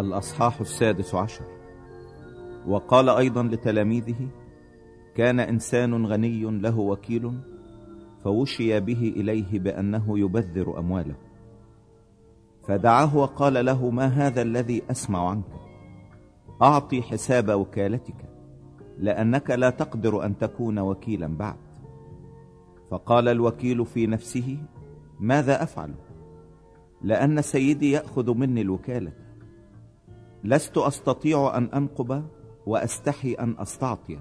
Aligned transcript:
الأصحاح 0.00 0.60
السادس 0.60 1.14
عشر. 1.14 1.44
وقال 2.66 3.08
أيضا 3.08 3.42
لتلاميذه 3.42 4.28
كان 5.14 5.40
إنسان 5.40 6.06
غني 6.06 6.42
له 6.42 6.78
وكيل 6.78 7.32
فوشي 8.24 8.80
به 8.80 9.12
إليه 9.16 9.58
بأنه 9.58 10.18
يبذر 10.18 10.78
أمواله. 10.78 11.14
فدعاه 12.68 13.16
وقال 13.16 13.64
له 13.64 13.90
ما 13.90 14.06
هذا 14.06 14.42
الذي 14.42 14.82
أسمع 14.90 15.28
عنك؟ 15.30 15.44
أعطي 16.62 17.02
حساب 17.02 17.50
وكالتك 17.50 18.28
لأنك 18.98 19.50
لا 19.50 19.70
تقدر 19.70 20.24
أن 20.24 20.38
تكون 20.38 20.78
وكيلا 20.78 21.26
بعد. 21.26 21.56
فقال 22.90 23.28
الوكيل 23.28 23.86
في 23.86 24.06
نفسه 24.06 24.58
ماذا 25.20 25.62
أفعل؟ 25.62 25.94
لأن 27.02 27.42
سيدي 27.42 27.90
يأخذ 27.90 28.34
مني 28.34 28.60
الوكالة. 28.60 29.12
لست 30.44 30.78
أستطيع 30.78 31.56
أن 31.56 31.64
أنقب 31.64 32.24
وأستحي 32.66 33.32
أن 33.32 33.56
أستعطي. 33.58 34.18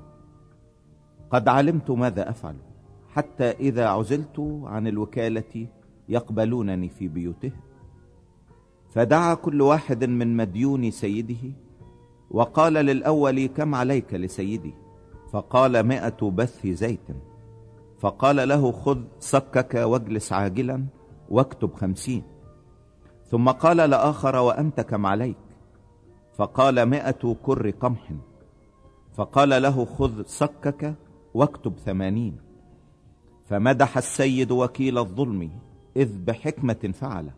قد 1.32 1.48
علمت 1.48 1.92
ماذا 1.92 2.30
أفعل 2.30 2.56
حتى 3.10 3.52
إذا 3.52 3.88
عزلت 3.88 4.62
عن 4.64 4.88
الوكالة 4.88 5.68
يقبلونني 6.10 6.90
في 6.90 7.08
بيوتهم 7.08 7.62
فدعا 8.90 9.34
كل 9.34 9.62
واحد 9.62 10.04
من 10.04 10.38
مديون 10.38 10.92
سيده 10.92 11.52
وقال 12.32 12.74
للأول 12.74 13.46
كم 13.46 13.76
عليك 13.76 14.14
لسيدي؟ 14.14 14.74
فقال 15.32 15.80
مائة 15.80 16.32
بث 16.32 16.68
زيت. 16.68 17.08
فقال 18.00 18.50
له 18.50 18.72
خذ 18.72 19.02
سكك 19.20 19.76
واجلس 19.76 20.34
عاجلا 20.34 20.86
واكتب 21.30 21.74
خمسين. 21.74 22.24
ثم 23.26 23.50
قال 23.50 23.78
لآخر 23.78 24.36
وأنت 24.36 24.82
كم 24.82 25.06
عليك؟ 25.06 25.47
فقال 26.38 26.84
مائة 26.84 27.36
كر 27.44 27.70
قمح. 27.70 28.12
فقال 29.14 29.62
له 29.62 29.86
خذ 29.86 30.24
سكك 30.26 30.96
واكتب 31.34 31.78
ثمانين. 31.78 32.38
فمدح 33.46 33.98
السيد 33.98 34.52
وكيل 34.52 34.98
الظلم 34.98 35.52
إذ 35.98 36.18
بحكمة 36.26 36.92
فعل 36.94 37.32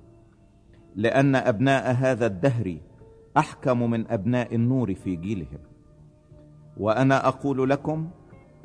لأن 0.95 1.35
أبناء 1.35 1.91
هذا 1.91 2.25
الدهر 2.25 2.77
أحكم 3.37 3.89
من 3.89 4.11
أبناء 4.11 4.55
النور 4.55 4.93
في 4.95 5.15
جيلهم. 5.15 5.59
وأنا 6.77 7.27
أقول 7.27 7.69
لكم 7.69 8.09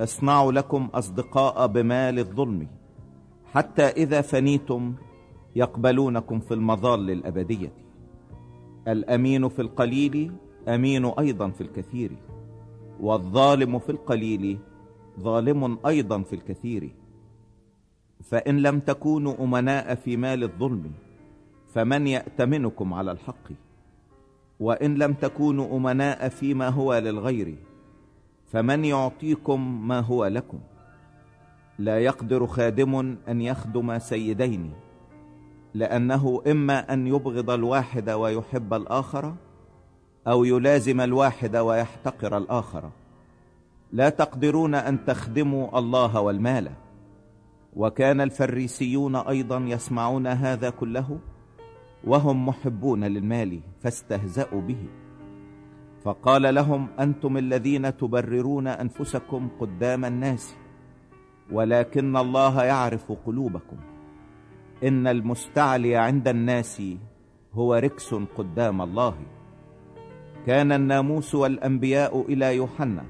اصنعوا 0.01 0.53
لكم 0.53 0.89
أصدقاء 0.95 1.67
بمال 1.67 2.19
الظلم. 2.19 2.69
حتى 3.53 3.83
إذا 3.83 4.21
فنيتم 4.21 4.95
يقبلونكم 5.57 6.41
في 6.41 6.55
المظال 6.55 7.11
الأبدية. 7.11 7.84
الأمين 8.89 9.49
في 9.49 9.63
القليل 9.63 10.33
أمين 10.69 11.05
أيضا 11.05 11.51
في 11.51 11.61
الكثير. 11.61 12.11
والظالم 13.01 13.79
في 13.79 13.91
القليل 13.91 14.59
ظالم 15.21 15.79
أيضا 15.87 16.23
في 16.23 16.33
الكثير. 16.33 16.91
فإن 18.23 18.59
لم 18.59 18.81
تكونوا 18.81 19.45
أمناء 19.45 19.95
في 19.95 20.17
مال 20.17 20.43
الظلم 20.43 20.93
فمن 21.75 22.07
يأتمنكم 22.07 22.95
على 22.95 23.13
الحق؟ 23.13 23.49
وإن 24.61 24.95
لم 24.95 25.13
تكونوا 25.13 25.77
أمناء 25.77 26.29
فيما 26.29 26.69
هو 26.69 26.99
للغير 26.99 27.55
فمن 28.47 28.85
يعطيكم 28.85 29.89
ما 29.89 30.01
هو 30.01 30.27
لكم؟ 30.27 30.59
لا 31.79 31.99
يقدر 31.99 32.47
خادم 32.47 33.17
أن 33.29 33.41
يخدم 33.41 33.99
سيدين. 33.99 34.73
لأنه 35.75 36.43
إما 36.47 36.93
أن 36.93 37.07
يبغض 37.07 37.51
الواحد 37.51 38.11
ويحب 38.11 38.75
الآخر 38.75 39.35
أو 40.27 40.45
يلازم 40.45 41.01
الواحد 41.01 41.57
ويحتقر 41.57 42.37
الآخر. 42.37 42.91
لا 43.93 44.09
تقدرون 44.09 44.75
أن 44.75 45.05
تخدموا 45.05 45.79
الله 45.79 46.21
والمال. 46.21 46.71
وكان 47.77 48.21
الفريسيون 48.21 49.17
أيضا 49.17 49.59
يسمعون 49.59 50.27
هذا 50.27 50.71
كله 50.71 51.19
وهم 52.05 52.47
محبون 52.49 53.05
للمال 53.05 53.61
فاستهزأوا 53.83 54.61
به. 54.61 54.87
فقال 56.05 56.55
لهم 56.55 56.89
أنتم 57.01 57.37
الذين 57.37 57.97
تبررون 57.97 58.67
أنفسكم 58.67 59.49
قدام 59.61 60.05
الناس 60.05 60.55
ولكن 61.53 62.17
الله 62.17 62.65
يعرف 62.65 63.13
قلوبكم. 63.27 63.94
إن 64.85 65.07
المستعلي 65.07 65.97
عند 65.97 66.29
الناس 66.29 66.83
هو 67.55 67.75
ركس 67.75 68.15
قدام 68.15 68.83
الله. 68.83 69.15
كان 70.47 70.73
الناموس 70.73 71.35
والأنبياء 71.35 72.21
إلى 72.29 72.57
يوحنا 72.57 73.05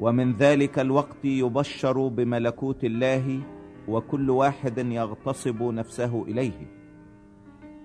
ومن 0.00 0.36
ذلك 0.36 0.78
الوقت 0.78 1.24
يبشر 1.24 2.08
بملكوت 2.08 2.84
الله 2.84 3.40
وكل 3.88 4.30
واحد 4.30 4.78
يغتصب 4.78 5.62
نفسه 5.62 6.22
إليه. 6.28 6.66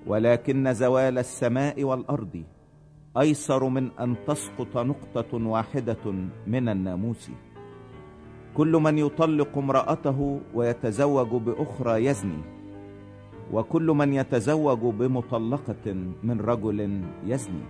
ولكن 0.07 0.73
زوال 0.73 1.17
السماء 1.17 1.83
والأرض 1.83 2.43
أيسر 3.19 3.69
من 3.69 3.91
أن 3.99 4.15
تسقط 4.27 4.77
نقطة 4.77 5.47
واحدة 5.47 6.05
من 6.47 6.69
الناموس. 6.69 7.31
كل 8.57 8.71
من 8.71 8.97
يطلق 8.97 9.57
امرأته 9.57 10.41
ويتزوج 10.53 11.41
بأخرى 11.41 12.05
يزني. 12.05 12.58
وكل 13.53 13.87
من 13.87 14.13
يتزوج 14.13 14.79
بمطلقة 14.79 15.93
من 16.23 16.41
رجل 16.41 17.01
يزني. 17.25 17.63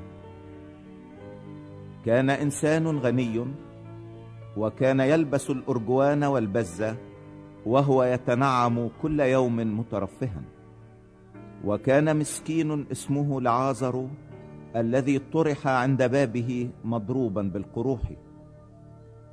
كان 2.06 2.30
إنسان 2.30 2.88
غني 2.88 3.46
وكان 4.58 5.00
يلبس 5.00 5.50
الأرجوان 5.50 6.24
والبزة 6.24 6.96
وهو 7.66 8.04
يتنعم 8.04 8.90
كل 9.02 9.20
يوم 9.20 9.80
مترفها. 9.80 10.42
وكان 11.66 12.18
مسكين 12.18 12.86
اسمه 12.92 13.42
لعازر 13.42 14.08
الذي 14.76 15.20
طرح 15.20 15.68
عند 15.68 16.04
بابه 16.04 16.70
مضروبا 16.84 17.42
بالقروح. 17.42 18.02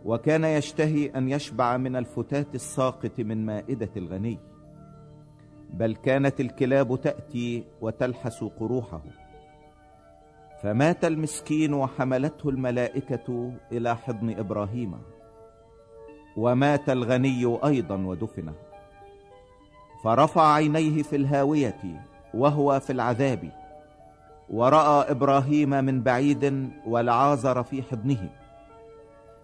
وكان 0.04 0.44
يشتهي 0.44 1.06
أن 1.06 1.28
يشبع 1.28 1.76
من 1.76 1.96
الفتات 1.96 2.54
الساقط 2.54 3.20
من 3.20 3.46
مائدة 3.46 3.90
الغني. 3.96 4.38
بل 5.70 5.94
كانت 5.94 6.40
الكلاب 6.40 7.00
تأتي 7.00 7.64
وتلحس 7.80 8.44
قروحه. 8.44 9.00
فمات 10.62 11.04
المسكين 11.04 11.74
وحملته 11.74 12.48
الملائكة 12.48 13.52
إلى 13.72 13.96
حضن 13.96 14.38
إبراهيم. 14.38 14.98
ومات 16.36 16.90
الغني 16.90 17.58
أيضا 17.64 17.96
ودفنه. 17.96 18.54
فرفع 20.04 20.52
عينيه 20.52 21.02
في 21.02 21.16
الهاوية 21.16 22.06
وهو 22.34 22.80
في 22.80 22.92
العذاب. 22.92 23.50
ورأى 24.50 25.10
إبراهيم 25.10 25.70
من 25.70 26.02
بعيد 26.02 26.70
والعازر 26.86 27.62
في 27.62 27.82
حضنه. 27.82 28.30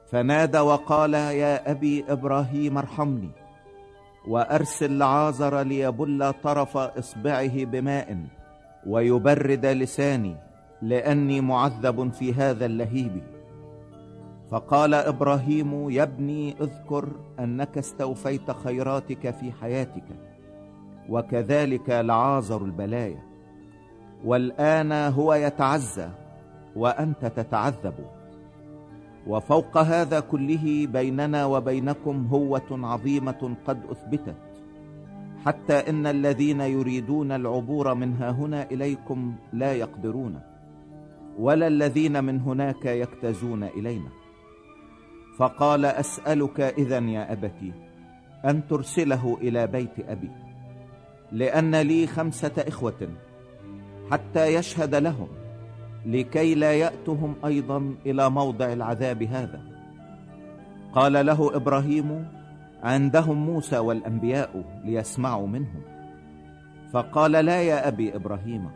فنادى 0.06 0.58
وقال 0.58 1.14
يا 1.14 1.70
أبي 1.70 2.04
إبراهيم 2.08 2.78
ارحمني. 2.78 3.30
وأرسل 4.28 4.98
لعازر 4.98 5.60
ليبل 5.60 6.32
طرف 6.42 6.76
إصبعه 6.76 7.64
بماء 7.64 8.18
ويبرد 8.86 9.66
لساني 9.66 10.36
لأني 10.82 11.40
معذب 11.40 12.12
في 12.12 12.34
هذا 12.34 12.66
اللهيب. 12.66 13.22
فقال 14.50 14.94
إبراهيم 14.94 15.90
يا 15.90 16.02
ابني 16.02 16.54
اذكر 16.60 17.08
أنك 17.40 17.78
استوفيت 17.78 18.50
خيراتك 18.50 19.30
في 19.30 19.52
حياتك 19.52 20.04
وكذلك 21.08 21.90
لعازر 21.90 22.64
البلايا. 22.64 23.22
والآن 24.24 24.92
هو 24.92 25.34
يتعزى 25.34 26.08
وأنت 26.76 27.26
تتعذب. 27.26 27.94
وفوق 29.26 29.78
هذا 29.78 30.20
كله 30.20 30.86
بيننا 30.86 31.46
وبينكم 31.46 32.26
هوة 32.26 32.68
عظيمة 32.70 33.56
قد 33.66 33.80
أثبتت. 33.90 34.34
حتى 35.44 35.74
إن 35.74 36.06
الذين 36.06 36.60
يريدون 36.60 37.32
العبور 37.32 37.94
من 37.94 38.12
ها 38.12 38.30
هنا 38.30 38.70
إليكم 38.70 39.34
لا 39.52 39.72
يقدرون 39.72 40.40
ولا 41.38 41.66
الذين 41.66 42.24
من 42.24 42.40
هناك 42.40 42.84
يكتزون 42.84 43.62
إلينا. 43.64 44.08
فقال 45.38 45.84
أسألك 45.84 46.60
إذا 46.60 46.98
يا 46.98 47.32
أبتي 47.32 47.72
أن 48.44 48.66
ترسله 48.66 49.38
إلى 49.40 49.66
بيت 49.66 50.08
أبي 50.08 50.30
لأن 51.32 51.76
لي 51.76 52.06
خمسة 52.06 52.64
إخوة 52.68 53.08
حتى 54.10 54.54
يشهد 54.54 54.94
لهم. 54.94 55.41
لكي 56.06 56.54
لا 56.54 56.72
يأتهم 56.72 57.34
أيضا 57.44 57.94
إلى 58.06 58.30
موضع 58.30 58.72
العذاب 58.72 59.22
هذا. 59.22 59.60
قال 60.94 61.26
له 61.26 61.56
إبراهيم 61.56 62.26
عندهم 62.82 63.36
موسى 63.46 63.78
والأنبياء 63.78 64.80
ليسمعوا 64.84 65.46
منهم. 65.46 65.82
فقال 66.92 67.32
لا 67.32 67.62
يا 67.62 67.88
أبي 67.88 68.16
إبراهيم 68.16 68.70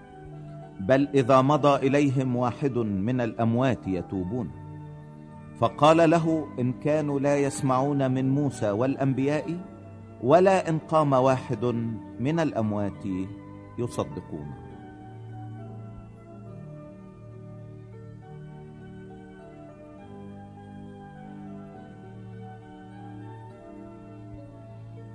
بل 0.81 1.08
إذا 1.14 1.43
مضى 1.43 1.87
إليهم 1.88 2.37
واحد 2.37 2.78
من 2.78 3.20
الأموات 3.20 3.88
يتوبون. 3.88 4.50
فقال 5.61 6.11
له 6.11 6.46
إن 6.58 6.72
كانوا 6.72 7.20
لا 7.20 7.37
يسمعون 7.37 8.11
من 8.11 8.31
موسى 8.31 8.70
والأنبياء 8.70 9.56
ولا 10.22 10.69
إن 10.69 10.79
قام 10.79 11.12
واحد 11.12 11.64
من 12.20 12.40
الأموات 12.40 13.05
يصدقون. 13.79 14.65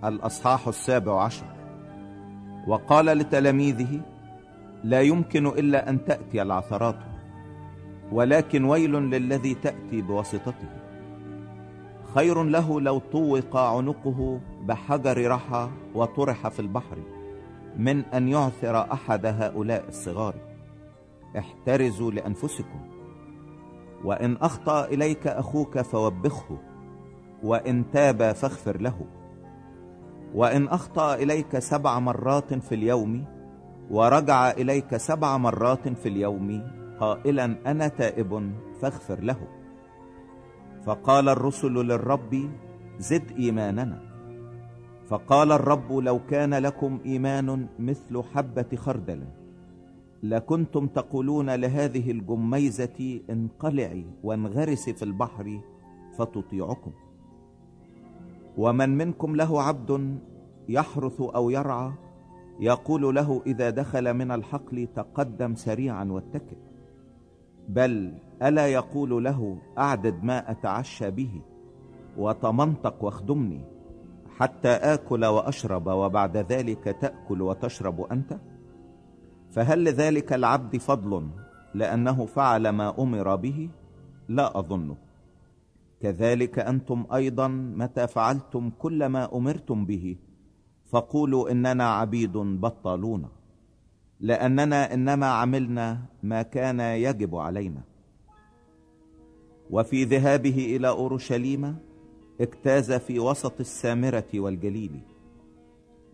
الأصحاح 0.06 0.68
السابع 0.68 1.24
عشر. 1.24 1.46
وقال 2.68 3.06
لتلاميذه 3.06 4.02
لا 4.84 5.02
يمكن 5.02 5.48
إلا 5.48 5.90
أن 5.90 6.06
تأتي 6.06 6.42
العثرات 6.42 7.00
ولكن 8.12 8.64
ويل 8.64 8.92
للذي 8.92 9.54
تأتي 9.54 10.02
بواسطته. 10.02 10.70
خير 12.16 12.44
له 12.44 12.82
لو 12.82 12.98
طوق 13.00 13.58
عنقه 13.58 14.40
بحجر 14.64 15.32
رحى 15.32 15.70
وطرح 15.96 16.48
في 16.48 16.60
البحر 16.60 16.98
من 17.78 18.06
أن 18.06 18.28
يعثر 18.28 18.94
أحد 18.94 19.26
هؤلاء 19.26 19.88
الصغار. 19.88 20.36
احترزوا 21.38 22.12
لأنفسكم 22.12 22.80
وإن 24.04 24.38
أخطأ 24.38 24.86
إليك 24.86 25.28
أخوك 25.28 25.82
فوبخه 25.82 26.58
وإن 27.44 27.92
تاب 27.92 28.32
فاغفر 28.32 28.82
له. 28.82 29.21
وإن 30.36 30.68
أخطأ 30.68 31.16
إليك 31.16 31.60
سبع 31.60 32.00
مرات 32.00 32.54
في 32.54 32.76
اليوم 32.76 33.26
ورجع 33.92 34.52
إليك 34.52 34.98
سبع 34.98 35.38
مرات 35.38 35.88
في 35.88 36.10
اليوم 36.10 36.64
قائلا 37.00 37.72
أنا 37.72 37.88
تائب 37.88 38.52
فاغفر 38.82 39.20
له. 39.20 39.48
فقال 40.86 41.30
الرسل 41.30 41.74
للرب 41.74 42.50
زد 43.00 43.32
إيماننا. 43.40 44.02
فقال 45.08 45.52
الرب 45.52 45.92
لو 45.92 46.20
كان 46.30 46.54
لكم 46.54 47.00
إيمان 47.06 47.68
مثل 47.80 48.24
حبة 48.24 48.76
خردل 48.76 49.24
لكنتم 50.24 50.88
تقولون 50.88 51.50
لهذه 51.50 52.12
الجميزة 52.12 53.20
انقلعي 53.30 54.06
وانغرسي 54.24 54.94
في 54.94 55.04
البحر 55.04 55.60
فتطيعكم. 56.18 56.92
ومن 58.58 58.98
منكم 58.98 59.36
له 59.36 59.62
عبد 59.62 60.20
يحرث 60.70 61.22
أو 61.22 61.50
يرعى 61.50 61.92
يقول 62.60 63.16
له 63.16 63.42
إذا 63.46 63.70
دخل 63.70 64.14
من 64.14 64.32
الحقل 64.32 64.88
تقدم 64.96 65.56
سريعا 65.56 66.06
واتكئ 66.06 66.58
بل 67.70 68.14
ألا 68.42 68.68
يقول 68.68 69.24
له 69.24 69.58
أعدد 69.78 70.24
ما 70.24 70.52
أتعشى 70.52 71.12
به 71.12 71.42
وتمنطق 72.18 73.04
واخدمني 73.04 73.62
حتى 74.38 74.70
آكل 74.70 75.26
وأشرب 75.26 75.88
وبعد 75.88 76.38
ذلك 76.38 76.84
تأكل 76.84 77.42
وتشرب 77.42 78.02
أنت؟ 78.02 78.40
فهل 79.52 79.84
لذلك 79.84 80.34
العبد 80.34 80.78
فضل 80.78 81.28
لأنه 81.74 82.26
فعل 82.26 82.70
ما 82.70 83.00
أمر 83.00 83.36
به؟ 83.36 83.70
لا 84.30 84.60
أظنه. 84.60 84.96
كذلك 86.02 86.60
أنتم 86.60 87.06
أيضا 87.14 87.48
متى 87.48 88.08
فعلتم 88.08 88.70
كل 88.80 89.06
ما 89.06 89.36
أمرتم 89.36 89.86
به. 89.86 90.16
فقولوا 90.92 91.52
إننا 91.52 91.92
عبيد 91.92 92.38
بطالون 92.38 93.28
لأننا 94.20 94.94
إنما 94.94 95.26
عملنا 95.26 96.00
ما 96.24 96.42
كان 96.42 96.80
يجب 96.80 97.36
علينا. 97.36 97.82
وفي 99.70 100.04
ذهابه 100.04 100.76
إلى 100.76 100.88
أورشليم 100.88 101.78
اجتاز 102.42 102.92
في 102.92 103.20
وسط 103.20 103.60
السامرة 103.60 104.32
والجليل. 104.36 105.00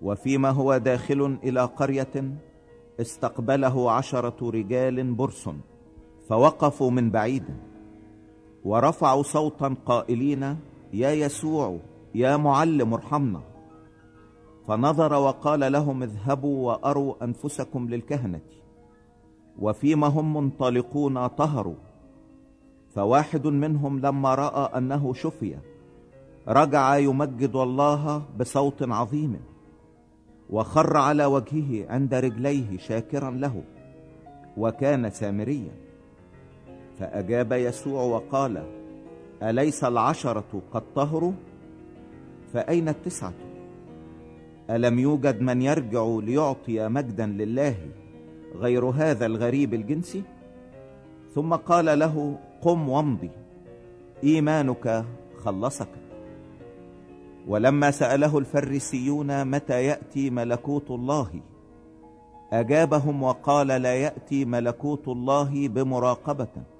وفيما 0.01 0.49
هو 0.49 0.77
داخل 0.77 1.37
إلى 1.43 1.65
قرية 1.65 2.35
استقبله 3.01 3.91
عشرة 3.91 4.49
رجال 4.49 5.13
برس 5.13 5.49
فوقفوا 6.29 6.91
من 6.91 7.11
بعيد. 7.11 7.43
ورفعوا 8.65 9.23
صوتا 9.23 9.75
قائلين 9.85 10.57
يا 10.93 11.11
يسوع 11.11 11.77
يا 12.15 12.37
معلم 12.37 12.93
ارحمنا. 12.93 13.41
فنظر 14.67 15.13
وقال 15.13 15.71
لهم 15.71 16.03
اذهبوا 16.03 16.67
وأروا 16.67 17.23
أنفسكم 17.23 17.89
للكهنة. 17.89 18.39
وفيما 19.59 20.07
هم 20.07 20.37
منطلقون 20.37 21.27
طهروا. 21.27 21.75
فواحد 22.95 23.47
منهم 23.47 23.99
لما 23.99 24.35
رأى 24.35 24.77
أنه 24.77 25.13
شفي 25.13 25.55
رجع 26.47 26.97
يمجد 26.97 27.55
الله 27.55 28.21
بصوت 28.39 28.83
عظيم 28.83 29.39
وخر 30.49 30.97
على 30.97 31.25
وجهه 31.25 31.91
عند 31.91 32.13
رجليه 32.13 32.77
شاكرا 32.77 33.31
له 33.31 33.63
وكان 34.57 35.09
سامريا. 35.09 35.86
فأجاب 36.99 37.51
يسوع 37.51 38.03
وقال 38.03 38.63
أليس 39.43 39.83
العشرة 39.83 40.61
قد 40.71 40.83
طهروا 40.95 41.31
فأين 42.53 42.89
التسعة؟ 42.89 43.33
ألم 44.69 44.99
يوجد 44.99 45.41
من 45.41 45.61
يرجع 45.61 46.05
ليعطي 46.23 46.87
مجدا 46.87 47.25
لله 47.25 47.75
غير 48.55 48.85
هذا 48.85 49.25
الغريب 49.25 49.73
الجنسي 49.73 50.23
ثم 51.35 51.53
قال 51.55 51.99
له 51.99 52.39
قم 52.61 52.89
وامضي 52.89 53.31
إيمانك 54.23 55.05
خلصك. 55.37 55.89
ولما 57.47 57.91
سأله 57.91 58.37
الفريسيون 58.37 59.45
متى 59.47 59.83
يأتي 59.83 60.29
ملكوت 60.29 60.91
الله 60.91 61.29
أجابهم 62.53 63.23
وقال 63.23 63.67
لا 63.67 63.95
يأتي 63.95 64.45
ملكوت 64.45 65.07
الله 65.07 65.67
بمراقبة. 65.67 66.76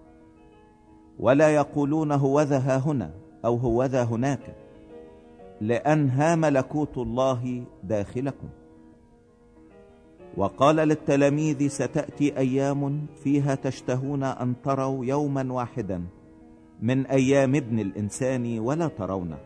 ولا 1.19 1.55
يقولون 1.55 2.12
هوذا 2.12 2.57
ها 2.57 2.77
هنا 2.77 3.12
أو 3.45 3.55
هوذا 3.55 4.03
هناك 4.03 4.55
لأن 5.62 6.09
ها 6.09 6.36
ملكوت 6.36 6.97
الله 6.97 7.63
داخلكم. 7.83 8.47
وقال 10.38 10.75
للتلاميذ 10.75 11.67
ستأتي 11.67 12.38
أيام 12.38 13.05
فيها 13.24 13.55
تشتهون 13.55 14.24
أن 14.24 14.53
تروا 14.63 15.05
يوما 15.05 15.53
واحدا 15.53 16.03
من 16.81 17.05
أيام 17.05 17.55
ابن 17.55 17.79
الإنسان 17.79 18.59
ولا 18.59 18.88
ترونه 18.88 19.38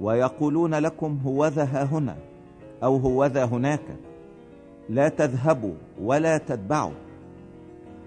ويقولون 0.00 0.74
لكم 0.74 1.18
هوذا 1.24 1.64
ها 1.64 1.84
هنا 1.84 2.16
أو 2.82 2.96
هوذا 2.96 3.44
هناك 3.44 3.96
لا 4.88 5.08
تذهبوا 5.08 5.74
ولا 6.02 6.38
تتبعوا. 6.38 7.05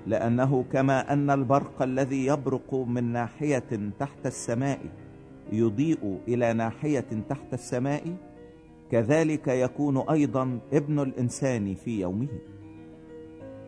لأنه 0.08 0.66
كما 0.72 1.14
أن 1.14 1.30
البرق 1.30 1.82
الذي 1.82 2.26
يبرق 2.26 2.74
من 2.74 3.04
ناحية 3.04 3.92
تحت 4.00 4.26
السماء 4.26 4.80
يضيء 5.52 6.20
إلى 6.28 6.54
ناحية 6.54 7.06
تحت 7.30 7.54
السماء 7.54 8.04
كذلك 8.92 9.48
يكون 9.48 9.98
أيضا 9.98 10.60
ابن 10.74 11.00
الإنسان 11.00 11.74
في 11.76 12.02
يومه. 12.02 12.28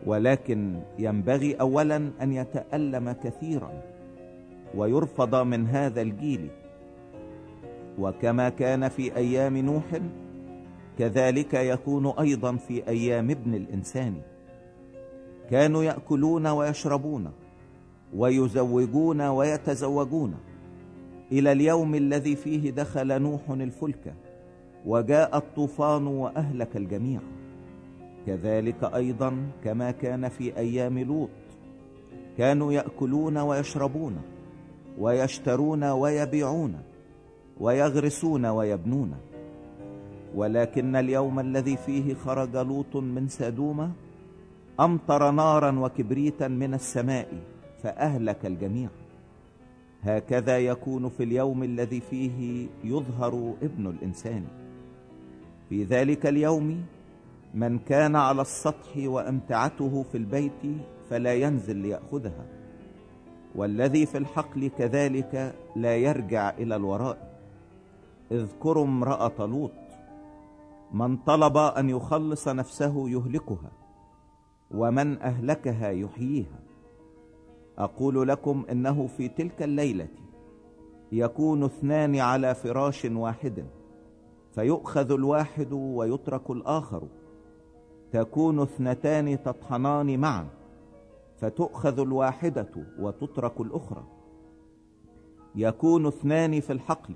ولكن 0.06 0.80
ينبغي 0.98 1.54
اولا 1.54 2.10
أن 2.22 2.32
يتألم 2.32 3.12
كثيرا 3.12 3.82
ويرفض 4.74 5.34
من 5.34 5.66
هذا 5.66 6.02
الجيل. 6.02 6.48
وكما 7.98 8.48
كان 8.48 8.88
في 8.88 9.16
أيام 9.16 9.56
نوح 9.56 9.84
كذلك 10.98 11.54
يكون 11.54 12.06
أيضا 12.06 12.56
في 12.56 12.88
أيام 12.88 13.30
ابن 13.30 13.54
الإنسان. 13.54 14.14
كانوا 15.52 15.84
يأكلون 15.84 16.46
ويشربون 16.46 17.30
ويزوجون 18.16 19.20
ويتزوجون 19.20 20.34
إلى 21.32 21.52
اليوم 21.52 21.94
الذي 21.94 22.36
فيه 22.36 22.70
دخل 22.70 23.22
نوح 23.22 23.50
الفلك 23.50 24.14
وجاء 24.86 25.36
الطوفان 25.36 26.06
وأهلك 26.06 26.76
الجميع. 26.76 27.20
كذلك 28.26 28.84
أيضا 28.84 29.36
كما 29.64 29.90
كان 29.90 30.28
في 30.28 30.56
أيام 30.56 30.98
لوط. 30.98 31.30
كانوا 32.38 32.72
يأكلون 32.72 33.38
ويشربون 33.38 34.16
ويشترون 34.98 35.84
ويبيعون 35.84 36.74
ويغرسون 37.60 38.46
ويبنون. 38.46 39.14
ولكن 40.34 40.96
اليوم 40.96 41.40
الذي 41.40 41.76
فيه 41.76 42.14
خرج 42.14 42.56
لوط 42.56 42.96
من 42.96 43.28
سدوم 43.28 43.92
أمطر 44.80 45.30
نارا 45.30 45.78
وكبريتا 45.78 46.48
من 46.48 46.74
السماء 46.74 47.28
فأهلك 47.82 48.46
الجميع. 48.46 48.88
هكذا 50.02 50.58
يكون 50.58 51.08
في 51.08 51.22
اليوم 51.22 51.62
الذي 51.62 52.00
فيه 52.00 52.68
يظهر 52.84 53.54
ابن 53.62 53.86
الإنسان. 53.86 54.44
في 55.68 55.84
ذلك 55.84 56.26
اليوم 56.26 56.84
من 57.54 57.78
كان 57.78 58.16
على 58.16 58.42
السطح 58.42 58.96
وأمتعته 58.96 60.04
في 60.12 60.18
البيت 60.18 60.62
فلا 61.10 61.34
ينزل 61.34 61.76
ليأخذها 61.76 62.46
والذي 63.54 64.06
في 64.06 64.18
الحقل 64.18 64.68
كذلك 64.78 65.54
لا 65.76 65.96
يرجع 65.96 66.50
إلى 66.50 66.76
الوراء. 66.76 67.32
اذكروا 68.32 68.84
امرأة 68.84 69.46
لوط 69.46 69.70
من 70.92 71.16
طلب 71.16 71.56
أن 71.56 71.90
يخلص 71.90 72.48
نفسه 72.48 73.10
يهلكها. 73.10 73.70
ومن 74.74 75.22
أهلكها 75.22 75.90
يحييها. 75.90 76.58
أقول 77.78 78.28
لكم 78.28 78.64
إنه 78.70 79.06
في 79.06 79.28
تلك 79.28 79.62
الليلة 79.62 80.08
يكون 81.12 81.64
اثنان 81.64 82.16
على 82.16 82.54
فراش 82.54 83.04
واحد 83.04 83.64
فيؤخذ 84.52 85.12
الواحد 85.12 85.72
ويترك 85.72 86.50
الآخر. 86.50 87.02
تكون 88.12 88.60
اثنتان 88.60 89.42
تطحنان 89.42 90.18
معا 90.18 90.46
فتؤخذ 91.36 92.00
الواحدة 92.00 92.70
وتترك 92.98 93.60
الأخرى. 93.60 94.04
يكون 95.54 96.06
اثنان 96.06 96.60
في 96.60 96.72
الحقل 96.72 97.14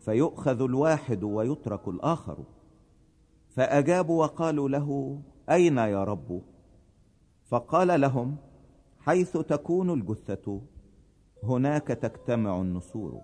فيؤخذ 0.00 0.62
الواحد 0.62 1.24
ويترك 1.24 1.88
الآخر. 1.88 2.36
فأجابوا 3.50 4.22
وقالوا 4.24 4.68
له 4.68 5.18
أين 5.50 5.78
يا 5.78 6.04
رب؟ 6.04 6.40
فقال 7.44 8.00
لهم 8.00 8.36
حيث 9.00 9.36
تكون 9.36 9.90
الجثة 9.90 10.60
هناك 11.42 11.86
تجتمع 11.86 12.56
النسور. 12.60 13.20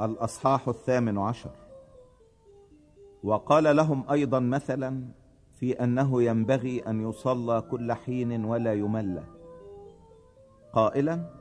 الأصحاح 0.00 0.68
الثامن 0.68 1.18
عشر. 1.18 1.50
وقال 3.24 3.76
لهم 3.76 4.10
أيضا 4.10 4.40
مثلا 4.40 5.08
في 5.54 5.72
أنه 5.84 6.22
ينبغي 6.22 6.80
أن 6.80 7.08
يصلى 7.08 7.60
كل 7.60 7.92
حين 7.92 8.44
ولا 8.44 8.72
يمل 8.72 9.22
قائلا 10.72 11.37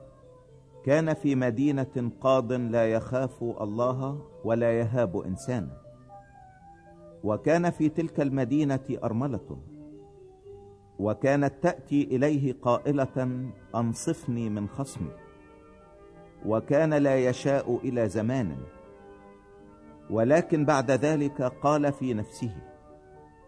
كان 0.86 1.14
في 1.14 1.36
مدينة 1.36 2.12
قاض 2.22 2.52
لا 2.54 2.86
يخاف 2.92 3.44
الله 3.44 4.22
ولا 4.44 4.80
يهاب 4.80 5.18
إنسانا. 5.18 5.78
وكان 7.24 7.70
في 7.70 7.90
تلك 7.90 8.20
المدينة 8.20 8.98
أرملة. 9.04 9.58
وكانت 11.00 11.54
تأتي 11.62 12.04
إليه 12.04 12.56
قائلة 12.62 13.50
أنصفني 13.76 14.50
من 14.50 14.68
خصمي. 14.68 15.12
وكان 16.46 16.94
لا 16.94 17.18
يشاء 17.18 17.78
إلى 17.84 18.10
زمان. 18.10 18.58
ولكن 20.10 20.66
بعد 20.66 20.92
ذلك 20.92 21.42
قال 21.42 21.94
في 21.94 22.14
نفسه 22.14 22.56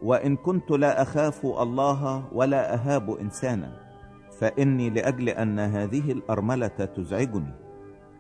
وإن 0.01 0.35
كنت 0.35 0.71
لا 0.71 1.01
أخاف 1.01 1.45
الله 1.45 2.33
ولا 2.33 2.73
أهاب 2.73 3.09
إنسانا. 3.09 3.88
فإني 4.39 4.89
لأجل 4.89 5.29
أن 5.29 5.59
هذه 5.59 6.11
الأرملة 6.11 6.67
تزعجني 6.67 7.53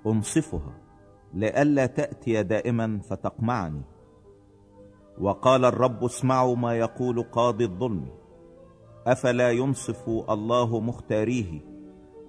أنصفها 0.07 0.73
لئلا 1.33 1.85
تأتي 1.85 2.43
دائما 2.43 2.99
فتقمعني. 3.09 3.81
وقال 5.21 5.65
الرب 5.65 6.03
اسمعوا 6.03 6.55
ما 6.55 6.75
يقول 6.75 7.23
قاضي 7.23 7.65
الظلم 7.65 8.05
أفلا 9.07 9.51
ينصف 9.51 10.09
الله 10.29 10.79
مختاريه 10.79 11.61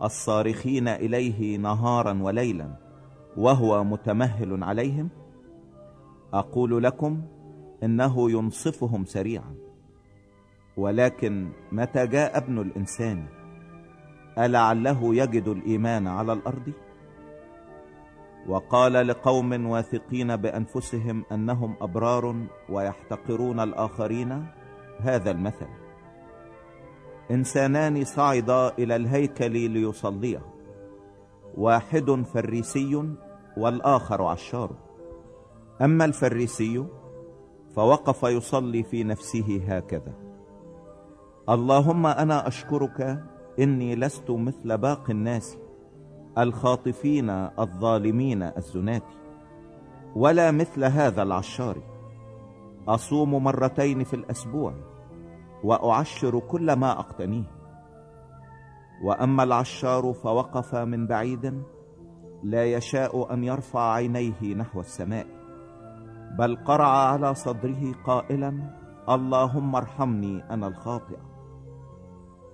الصارخين 0.02 0.88
إليه 0.88 1.59
نهارا 1.59 2.23
وليلا 2.23 2.76
وهو 3.37 3.85
متمهل 3.85 4.64
عليهم؟ 4.64 5.09
أقول 6.32 6.82
لكم 6.82 7.23
إنه 7.82 8.30
ينصفهم 8.30 9.04
سريعا. 9.04 9.54
ولكن 10.76 11.49
متى 11.73 12.06
جاء 12.06 12.38
ابن 12.38 12.59
الإنسان؟ 12.59 13.39
ألعله 14.40 15.14
يجد 15.14 15.49
الإيمان 15.49 16.06
على 16.06 16.32
الأرض؟ 16.32 16.73
وقال 18.49 18.92
لقوم 18.92 19.66
واثقين 19.66 20.37
بأنفسهم 20.37 21.25
أنهم 21.32 21.76
أبرار 21.80 22.37
ويحتقرون 22.68 23.61
الآخرين؟ 23.61 24.47
هذا 25.00 25.30
المثل. 25.30 25.68
إنسانان 27.30 28.04
صعدا 28.04 28.73
إلى 28.78 28.97
الهيكل 28.97 29.70
ليصليا. 29.70 30.40
واحد 31.54 32.11
فريسي 32.35 33.14
والآخر 33.56 34.23
عشار. 34.23 34.70
أما 35.82 36.04
الفريسي 36.04 36.87
فوقف 37.76 38.23
يصلي 38.23 38.82
في 38.82 39.04
نفسه 39.04 39.61
هكذا. 39.68 40.12
اللهم 41.49 42.06
أنا 42.06 42.49
أشكرك 42.49 43.23
إني 43.61 43.97
لست 43.97 44.31
مثل 44.31 44.79
باقي 44.79 45.12
الناس 45.12 45.59
الخاطفين 46.38 47.31
الظالمين 47.31 48.43
الزنات 48.43 49.02
ولا 50.17 50.50
مثل 50.50 50.85
هذا 50.85 51.23
العشار. 51.23 51.76
أصوم 52.88 53.45
مرتين 53.45 54.05
في 54.05 54.14
الأسبوع 54.14 54.75
وأعشر 55.64 56.38
كل 56.38 56.73
ما 56.73 56.90
أقتنيه. 56.90 57.45
وأما 59.05 59.43
العشار 59.43 60.12
فوقف 60.12 60.75
من 60.75 61.07
بعيد 61.07 61.62
لا 62.43 62.64
يشاء 62.64 63.35
أن 63.35 63.45
يرفع 63.45 63.93
عينيه 63.93 64.55
نحو 64.55 64.81
السماء 64.81 65.26
بل 66.38 66.57
قرع 66.57 66.88
على 66.88 67.35
صدره 67.35 67.93
قائلا 68.05 68.76
اللهم 69.09 69.76
ارحمني 69.76 70.45
أنا 70.50 70.67
الخاطئ. 70.67 71.17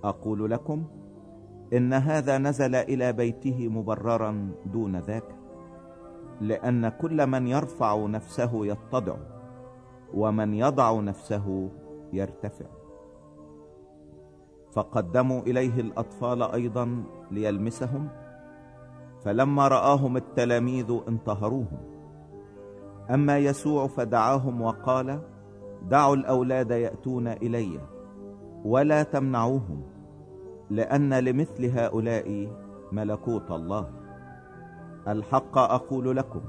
أقول 0.03 0.51
لكم 0.51 0.83
إن 1.73 1.93
هذا 1.93 2.37
نزل 2.37 2.75
إلى 2.75 3.13
بيته 3.13 3.67
مبررا 3.67 4.49
دون 4.65 4.95
ذاك 4.95 5.35
لأن 6.41 6.89
كل 6.89 7.27
من 7.27 7.47
يرفع 7.47 8.05
نفسه 8.05 8.65
يتضع 8.65 9.15
ومن 10.13 10.53
يضع 10.53 10.99
نفسه 10.99 11.69
يرتفع. 12.13 12.65
فقدموا 14.71 15.41
إليه 15.41 15.81
الأطفال 15.81 16.43
أيضا 16.43 17.03
ليلمسهم 17.31 18.09
فلما 19.23 19.67
رآهم 19.67 20.17
التلاميذ 20.17 20.99
انتهروهم. 21.07 21.79
أما 23.09 23.37
يسوع 23.37 23.87
فدعاهم 23.87 24.61
وقال 24.61 25.21
دعوا 25.89 26.15
الأولاد 26.15 26.71
يأتون 26.71 27.27
إلي 27.27 27.79
ولا 28.65 29.03
تمنعوهم 29.03 29.96
لأن 30.69 31.13
لمثل 31.13 31.65
هؤلاء 31.65 32.49
ملكوت 32.91 33.51
الله. 33.51 33.89
الحق 35.07 35.57
أقول 35.57 36.17
لكم 36.17 36.41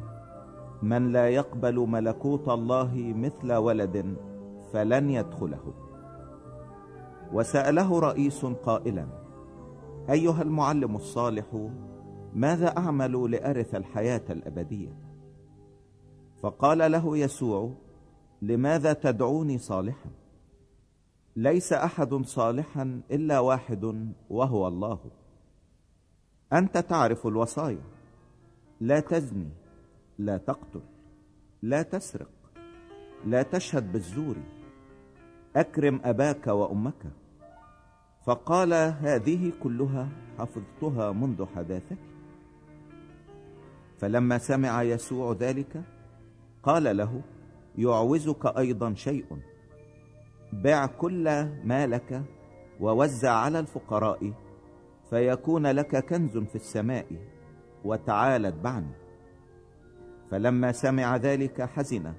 من 0.82 1.12
لا 1.12 1.28
يقبل 1.28 1.76
ملكوت 1.76 2.48
الله 2.48 3.14
مثل 3.16 3.52
ولد 3.52 4.16
فلن 4.72 5.10
يدخله. 5.10 5.74
وسأله 7.32 8.00
رئيس 8.00 8.44
قائلا 8.44 9.06
أيها 10.10 10.42
المعلم 10.42 10.96
الصالح 10.96 11.68
ماذا 12.34 12.76
أعمل 12.78 13.30
لأرث 13.30 13.74
الحياة 13.74 14.24
الأبدية؟ 14.30 14.92
فقال 16.42 16.92
له 16.92 17.16
يسوع 17.16 17.70
لماذا 18.42 18.92
تدعوني 18.92 19.58
صالحا؟ 19.58 20.10
ليس 21.38 21.72
أحد 21.72 22.14
صالحا 22.14 23.00
إلا 23.10 23.38
واحد 23.38 24.14
وهو 24.30 24.68
الله. 24.68 24.98
أنت 26.52 26.78
تعرف 26.78 27.26
الوصايا. 27.26 27.82
لا 28.80 29.00
تزني 29.00 29.50
لا 30.18 30.36
تقتل 30.36 30.80
لا 31.62 31.82
تسرق 31.82 32.30
لا 33.24 33.42
تشهد 33.42 33.92
بالزور. 33.92 34.36
أكرم 35.56 36.00
أباك 36.04 36.46
وأمك. 36.46 37.12
فقال 38.26 38.72
هذه 38.74 39.52
كلها 39.62 40.08
حفظتها 40.38 41.12
منذ 41.12 41.46
حداثتي. 41.46 41.96
فلما 43.98 44.38
سمع 44.38 44.82
يسوع 44.82 45.32
ذلك 45.32 45.82
قال 46.62 46.96
له 46.96 47.22
يعوزك 47.78 48.46
أيضا 48.46 48.94
شيء. 48.94 49.47
بع 50.52 50.86
كل 50.86 51.46
مالك 51.64 52.22
ووزع 52.80 53.32
على 53.32 53.60
الفقراء 53.60 54.32
فيكون 55.10 55.66
لك 55.66 56.06
كنز 56.06 56.38
في 56.38 56.54
السماء 56.54 57.06
وتعال 57.84 58.46
اتبعني 58.46 58.92
فلما 60.30 60.72
سمع 60.72 61.16
ذلك 61.16 61.62
حزن 61.62 62.12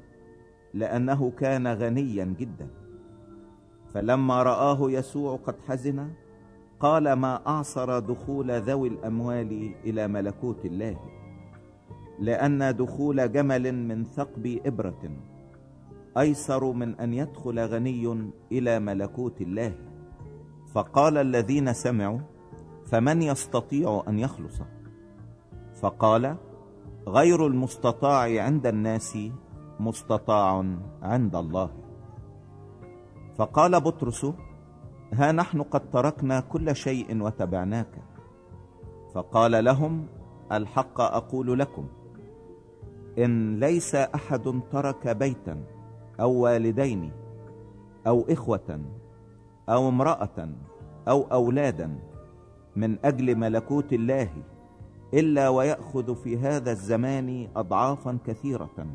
لأنه 0.74 1.31
كان 1.31 1.67
غنيا 1.67 2.25
جدا. 2.25 2.67
فلما 3.93 4.43
رآه 4.43 4.91
يسوع 4.91 5.36
قد 5.36 5.55
حزن 5.67 6.12
قال 6.79 7.13
ما 7.13 7.48
أعصر 7.48 8.00
دخول 8.00 8.51
ذوي 8.51 8.88
الأموال 8.88 9.74
إلى 9.86 10.07
ملكوت 10.07 10.65
الله 10.65 10.98
لأن 12.19 12.75
دخول 12.75 13.31
جمل 13.31 13.74
من 13.74 14.03
ثقب 14.03 14.59
إبرة. 14.65 15.12
أيسر 16.17 16.71
من 16.71 16.99
أن 16.99 17.13
يدخل 17.13 17.59
غني 17.59 18.31
إلى 18.51 18.79
ملكوت 18.79 19.41
الله. 19.41 19.75
فقال 20.73 21.17
الذين 21.17 21.73
سمعوا 21.73 22.19
فمن 22.85 23.21
يستطيع 23.21 24.03
أن 24.07 24.19
يخلص؟ 24.19 24.61
فقال 25.81 26.35
غير 27.07 27.47
المستطاع 27.47 28.43
عند 28.43 28.67
الناس 28.67 29.17
مستطاع 29.79 30.65
عند 31.01 31.35
الله. 31.35 31.69
فقال 33.35 33.81
بطرس 33.81 34.25
ها 35.13 35.31
نحن 35.31 35.61
قد 35.61 35.89
تركنا 35.89 36.39
كل 36.39 36.75
شيء 36.75 37.21
وتبعناك. 37.21 38.01
فقال 39.13 39.65
لهم 39.65 40.07
الحق 40.51 41.01
أقول 41.01 41.59
لكم 41.59 41.85
إن 43.17 43.59
ليس 43.59 43.95
أحد 43.95 44.61
ترك 44.71 45.07
بيتا 45.07 45.63
أو 46.19 46.31
والدين 46.31 47.11
أو 48.07 48.25
إخوة 48.29 48.79
أو 49.69 49.89
امرأة 49.89 50.49
أو 51.07 51.21
أولادا 51.31 51.99
من 52.75 52.97
أجل 53.05 53.35
ملكوت 53.35 53.93
الله 53.93 54.29
إلا 55.13 55.49
ويأخذ 55.49 56.15
في 56.15 56.38
هذا 56.38 56.71
الزمان 56.71 57.47
أضعافا 57.55 58.17
كثيرة 58.25 58.88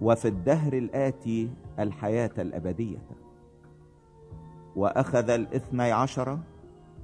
وفي 0.00 0.28
الدهر 0.28 0.72
الآتي 0.72 1.50
الحياة 1.78 2.30
الأبدية. 2.38 2.98
وأخذ 4.76 5.30
الاثني 5.30 5.92
عشر 5.92 6.38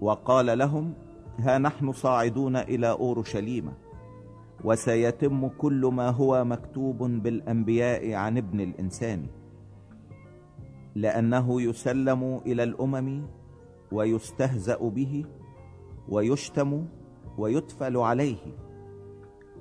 وقال 0.00 0.59
لهم 0.59 0.95
ها 1.38 1.59
نحن 1.59 1.93
صاعدون 1.93 2.57
إلى 2.57 2.91
أورشليم 2.91 3.73
وسيتم 4.64 5.49
كل 5.49 5.90
ما 5.92 6.11
هو 6.11 6.44
مكتوب 6.44 6.99
بالأنبياء 6.99 8.12
عن 8.12 8.38
ابن 8.38 8.61
الإنسان 8.61 9.26
لأنه 10.94 11.62
يسلم 11.62 12.40
إلى 12.47 12.62
الأمم 12.62 13.26
ويستهزأ 13.92 14.88
به 14.88 15.25
ويشتم 16.09 16.87
ويتفل 17.38 17.97
عليه 17.97 18.56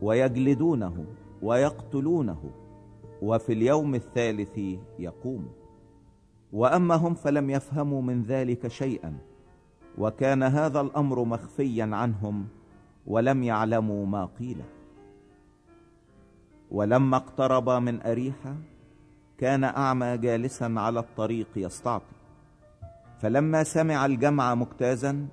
ويجلدونه 0.01 1.05
ويقتلونه 1.41 2.51
وفي 3.21 3.53
اليوم 3.53 3.95
الثالث 3.95 4.59
يقوم. 4.99 5.47
وأما 6.53 6.95
هم 6.95 7.13
فلم 7.13 7.49
يفهموا 7.49 8.01
من 8.01 8.23
ذلك 8.23 8.67
شيئا 8.67 9.17
وكان 9.97 10.43
هذا 10.43 10.81
الأمر 10.81 11.23
مخفيا 11.23 11.89
عنهم 11.91 12.47
ولم 13.07 13.43
يعلموا 13.43 14.05
ما 14.05 14.25
قيل. 14.25 14.57
ولما 16.73 17.17
اقترب 17.17 17.69
من 17.69 18.01
أريحة 18.01 18.55
كان 19.37 19.63
أعمى 19.63 20.17
جالسا 20.17 20.73
على 20.77 20.99
الطريق 20.99 21.47
يستعطي. 21.55 22.15
فلما 23.19 23.63
سمع 23.63 24.05
الجمع 24.05 24.55
مجتازا 24.55 25.27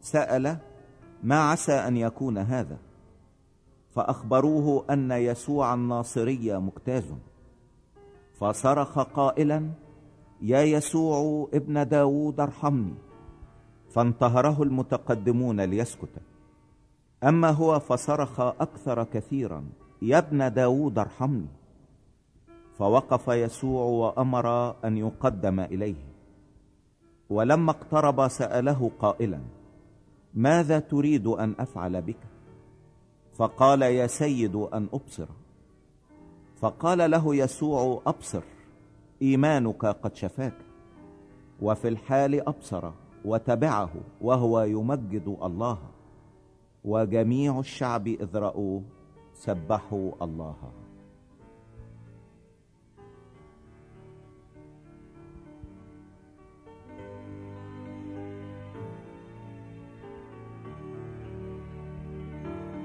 سأل 0.00 0.56
ما 1.22 1.50
عسى 1.50 1.72
أن 1.72 1.96
يكون 1.96 2.38
هذا؟ 2.38 2.78
فأخبروه 3.94 4.84
أن 4.90 5.10
يسوع 5.10 5.74
الناصري 5.74 6.58
مجتاز. 6.58 7.14
فصرخ 8.40 8.98
قائلا 8.98 9.70
يا 10.42 10.62
يسوع 10.62 11.48
ابن 11.54 11.88
داود 11.88 12.40
ارحمني. 12.40 12.94
فانتهره 13.90 14.62
المتقدمون 14.62 15.60
ليسكت. 15.60 16.22
أما 17.24 17.50
هو 17.50 17.78
فصرخ 17.78 18.40
أكثر 18.40 19.04
كثيرا. 19.04 19.64
يا 20.04 20.18
ابن 20.18 20.52
داود 20.52 20.98
ارحمني. 20.98 21.46
فوقف 22.78 23.28
يسوع 23.28 23.84
وأمر 23.84 24.76
أن 24.84 24.96
يقدم 24.96 25.60
إليه. 25.60 26.04
ولما 27.30 27.70
اقترب 27.70 28.28
سأله 28.28 28.90
قائلا 28.98 29.40
ماذا 30.34 30.78
تريد 30.78 31.26
أن 31.26 31.54
أفعل 31.58 32.02
بك؟ 32.02 32.18
فقال 33.34 33.82
يا 33.82 34.06
سيد 34.06 34.56
أن 34.56 34.88
أبصر. 34.92 35.28
فقال 36.56 37.10
له 37.10 37.34
يسوع 37.36 38.02
أبصر 38.06 38.42
إيمانك 39.22 39.86
قد 39.86 40.16
شفاك 40.16 40.58
وفي 41.62 41.88
الحال 41.88 42.48
أبصر 42.48 42.90
وتبعه 43.24 43.90
وهو 44.20 44.60
يمجد 44.62 45.36
الله 45.42 45.78
وجميع 46.84 47.58
الشعب 47.58 48.06
إذ 48.06 48.36
رأوه. 48.36 48.82
سبحوا 49.34 50.12
الله. 50.22 50.56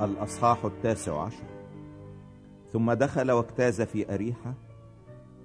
الأصحاح 0.02 0.66
التاسع 0.66 1.24
عشر. 1.24 1.44
ثم 2.72 2.94
دخل 2.94 3.32
واجتاز 3.32 3.82
في 3.82 4.14
أريحة 4.14 4.54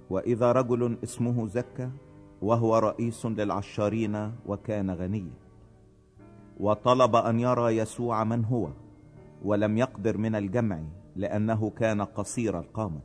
وإذا 0.09 0.51
رجل 0.51 0.97
اسمه 1.03 1.47
زكا 1.47 1.91
وهو 2.41 2.77
رئيس 2.77 3.25
للعشارين 3.25 4.31
وكان 4.45 4.91
غنيا 4.91 5.33
وطلب 6.59 7.15
أن 7.15 7.39
يرى 7.39 7.77
يسوع 7.77 8.23
من 8.23 8.45
هو. 8.45 8.84
ولم 9.45 9.77
يقدر 9.77 10.17
من 10.17 10.35
الجمع 10.35 10.79
لأنه 11.15 11.69
كان 11.69 12.01
قصير 12.01 12.59
القامة. 12.59 12.99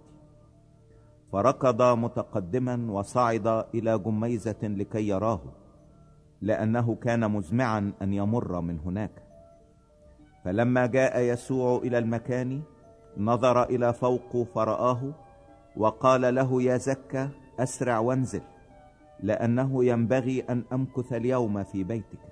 فركض 1.33 1.83
متقدما 1.83 2.93
وصعد 2.93 3.47
إلى 3.75 3.99
جميزة 3.99 4.63
لكي 4.63 5.09
يراه 5.09 5.41
لأنه 6.43 6.95
كان 6.95 7.31
مزمعا 7.31 7.93
أن 8.03 8.13
يمر 8.13 8.61
من 8.61 8.81
هناك. 8.81 9.11
فلما 10.45 10.87
جاء 10.87 11.21
يسوع 11.21 11.79
إلى 11.79 11.99
المكان 11.99 12.63
نظر 13.17 13.63
إلى 13.63 13.93
فوق 13.93 14.43
فرآه 14.55 15.13
وقال 15.77 16.35
له 16.35 16.63
يا 16.63 16.77
زكا 16.77 17.31
أسرع 17.59 17.99
وانزل 17.99 18.43
لأنه 19.21 19.85
ينبغي 19.85 20.41
أن 20.41 20.65
أمكث 20.73 21.13
اليوم 21.13 21.63
في 21.63 21.85
بيتك. 21.85 22.25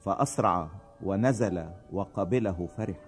فأسرع 0.00 0.68
ونزل 1.02 1.66
وقبله 1.92 2.68
فرحا 2.76 3.07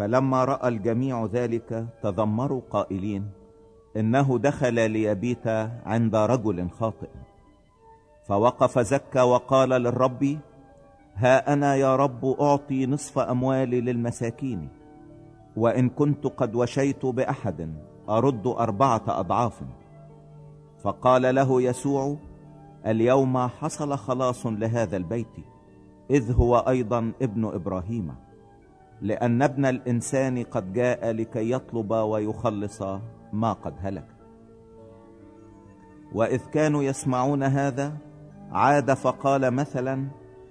فلما 0.00 0.44
رأى 0.44 0.68
الجميع 0.68 1.24
ذلك 1.24 1.86
تذمروا 2.02 2.60
قائلين 2.70 3.30
إنه 3.96 4.38
دخل 4.38 4.90
ليبيت 4.90 5.46
عند 5.86 6.16
رجل 6.16 6.70
خاطئ. 6.70 7.08
فوقف 8.28 8.78
زكا 8.78 9.22
وقال 9.22 9.68
للرب 9.68 10.38
ها 11.14 11.52
أنا 11.52 11.74
يا 11.74 11.96
رب 11.96 12.24
أعطي 12.40 12.86
نصف 12.86 13.18
أموالي 13.18 13.80
للمساكين 13.80 14.68
وإن 15.56 15.88
كنت 15.88 16.26
قد 16.26 16.54
وشيت 16.54 17.06
بأحد 17.06 17.74
أرد 18.08 18.46
أربعة 18.46 19.04
أضعاف. 19.08 19.62
فقال 20.82 21.34
له 21.34 21.62
يسوع 21.62 22.16
اليوم 22.86 23.38
حصل 23.38 23.96
خلاص 23.98 24.46
لهذا 24.46 24.96
البيت 24.96 25.36
إذ 26.10 26.32
هو 26.32 26.56
أيضا 26.56 27.12
ابن 27.22 27.44
إبراهيم. 27.44 28.29
لأن 29.02 29.42
ابن 29.42 29.64
الإنسان 29.64 30.42
قد 30.42 30.72
جاء 30.72 31.10
لكي 31.10 31.50
يطلب 31.50 31.90
ويخلص 31.90 32.82
ما 33.32 33.52
قد 33.52 33.74
هلك. 33.80 34.06
وإذ 36.12 36.40
كانوا 36.46 36.82
يسمعون 36.82 37.42
هذا 37.42 37.96
عاد 38.52 38.94
فقال 38.94 39.50
مثلا 39.50 40.08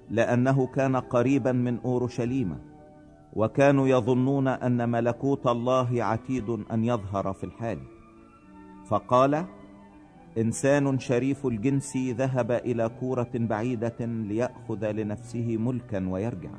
لأنه 0.09 0.67
كان 0.67 0.95
قريبا 0.95 1.51
من 1.51 1.79
أورشليم 1.79 2.57
وكانوا 3.33 3.87
يظنون 3.87 4.47
أن 4.47 4.89
ملكوت 4.89 5.47
الله 5.47 6.03
عتيد 6.03 6.49
أن 6.49 6.83
يظهر 6.83 7.33
في 7.33 7.43
الحال. 7.43 7.79
فقال 8.87 9.45
إنسان 10.37 10.99
شريف 10.99 11.45
الجنس 11.45 11.97
ذهب 11.97 12.51
إلى 12.51 12.89
كورة 12.99 13.31
بعيدة 13.33 14.05
ليأخذ 14.05 14.91
لنفسه 14.91 15.57
ملكا 15.57 16.09
ويرجع. 16.09 16.49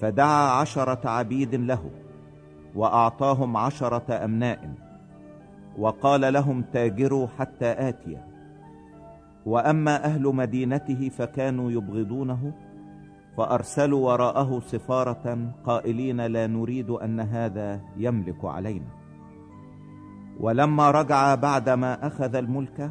فدعا 0.00 0.60
عشرة 0.60 1.08
عبيد 1.08 1.54
له 1.54 1.90
وأعطاهم 2.74 3.56
عشرة 3.56 4.24
أمناء 4.24 4.74
وقال 5.78 6.32
لهم 6.32 6.62
تاجروا 6.62 7.26
حتى 7.38 7.88
آتي 7.88 8.18
وأما 9.46 10.04
أهل 10.04 10.22
مدينته 10.22 11.08
فكانوا 11.08 11.70
يبغضونه 11.70 12.52
فأرسلوا 13.36 14.12
وراءه 14.12 14.60
سفارة 14.60 15.52
قائلين 15.64 16.20
لا 16.20 16.46
نريد 16.46 16.90
أن 16.90 17.20
هذا 17.20 17.80
يملك 17.96 18.44
علينا. 18.44 18.86
ولما 20.40 20.90
رجع 20.90 21.34
بعدما 21.34 22.06
أخذ 22.06 22.34
الملك 22.34 22.90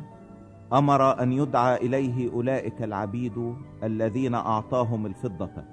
أمر 0.73 1.23
أن 1.23 1.31
يدعى 1.31 1.77
إليه 1.77 2.31
أولئك 2.31 2.83
العبيد 2.83 3.55
الذين 3.83 4.35
أعطاهم 4.35 5.05
الفضة. 5.05 5.72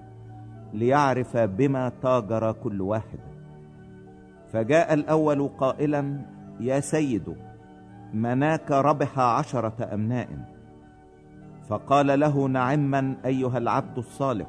ليعرف 0.75 1.37
بما 1.37 1.93
تاجر 2.03 2.53
كل 2.53 2.81
واحد. 2.81 3.19
فجاء 4.53 4.95
الأول 4.95 5.49
قائلا 5.49 6.21
يا 6.61 6.81
سيد 6.81 7.37
مناك 8.15 8.71
ربح 8.71 9.19
عشرة 9.19 9.95
أمناء. 9.95 10.29
فقال 11.69 12.21
له 12.21 12.49
نعما 12.49 13.17
أيها 13.25 13.59
العبد 13.59 13.99
الصالح 13.99 14.49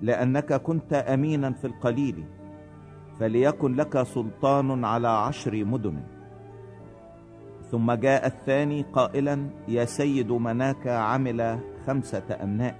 لأنك 0.00 0.52
كنت 0.52 0.92
امينا 0.92 1.52
في 1.52 1.66
القليل 1.66 2.24
فليكن 3.20 3.74
لك 3.74 4.02
سلطان 4.02 4.84
على 4.84 5.08
عشر 5.08 5.64
مدن. 5.64 6.00
ثم 7.70 7.92
جاء 7.92 8.26
الثاني 8.26 8.82
قائلا 8.82 9.46
يا 9.68 9.84
سيد 9.84 10.32
مناك 10.32 10.86
عمل 10.86 11.58
خمسة 11.86 12.38
أمناء. 12.42 12.76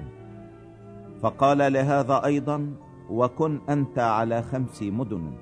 فقال 1.23 1.73
لهذا 1.73 2.25
أيضا 2.25 2.75
وكن 3.11 3.61
أنت 3.69 3.99
على 3.99 4.43
خمس 4.43 4.83
مدن. 4.83 5.33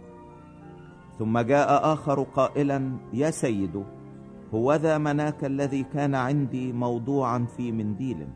ثم 1.18 1.38
جاء 1.38 1.92
آخر 1.92 2.22
قائلا 2.22 2.96
يا 3.12 3.30
سيد 3.30 3.84
هو 4.54 4.74
ذا 4.74 4.98
مناك 4.98 5.44
الذي 5.44 5.82
كان 5.82 6.14
عندي 6.14 6.72
موضوعا 6.72 7.46
في 7.56 7.72
منديل 7.72 8.28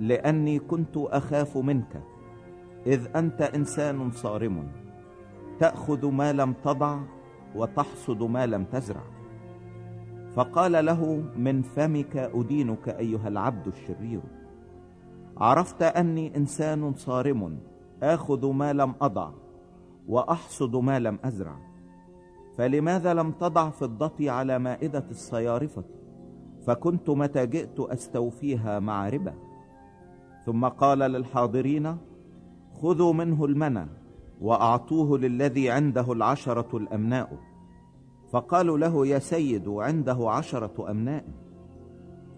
لأني 0.00 0.58
كنت 0.58 0.96
أخاف 0.96 1.56
منك 1.56 2.02
إذ 2.86 3.16
أنت 3.16 3.42
إنسان 3.42 4.10
صارم 4.10 4.68
تأخذ 5.58 6.10
ما 6.10 6.32
لم 6.32 6.52
تضع 6.52 7.00
وتحصد 7.54 8.22
ما 8.22 8.46
لم 8.46 8.64
تزرع. 8.64 9.02
فقال 10.34 10.84
له 10.84 11.24
من 11.36 11.62
فمك 11.62 12.16
أدينك 12.16 12.88
أيها 12.88 13.28
العبد 13.28 13.66
الشرير. 13.66 14.41
عرفت 15.42 15.82
أني 15.82 16.36
إنسان 16.36 16.94
صارم 16.94 17.58
آخذ 18.02 18.52
ما 18.52 18.72
لم 18.72 18.94
أضع 19.00 19.30
وأحصد 20.08 20.76
ما 20.76 20.98
لم 20.98 21.18
أزرع. 21.24 21.56
فلماذا 22.58 23.14
لم 23.14 23.32
تضع 23.32 23.70
فضتي 23.70 24.30
على 24.30 24.58
مائدة 24.58 25.04
الصيارفة؟ 25.10 25.84
فكنت 26.66 27.10
متى 27.10 27.46
جئت 27.46 27.80
أستوفيها 27.80 28.78
مع 28.78 29.08
ربا 29.08 29.34
ثم 30.46 30.68
قال 30.68 30.98
للحاضرين 30.98 31.96
خذوا 32.82 33.12
منه 33.12 33.44
المنى 33.44 33.86
وأعطوه 34.40 35.18
للذي 35.18 35.70
عنده 35.70 36.12
العشرة 36.12 36.76
الأمناء. 36.76 37.38
فقالوا 38.30 38.78
له 38.78 39.06
يا 39.06 39.18
سيد 39.18 39.68
عنده 39.68 40.30
عشرة 40.30 40.90
أمناء. 40.90 41.24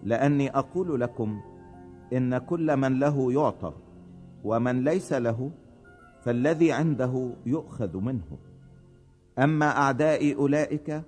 لأني 0.03 0.57
أقول 0.57 1.01
لكم 1.01 1.41
إن 2.13 2.37
كل 2.37 2.77
من 2.77 2.99
له 2.99 3.33
يعطى 3.33 3.73
ومن 4.43 4.83
ليس 4.83 5.13
له 5.13 5.51
فالذي 6.23 6.71
عنده 6.71 7.33
يؤخذ 7.45 7.97
منه. 7.97 8.37
أما 9.39 9.65
أعدائي 9.65 10.35
أولئك 10.35 11.01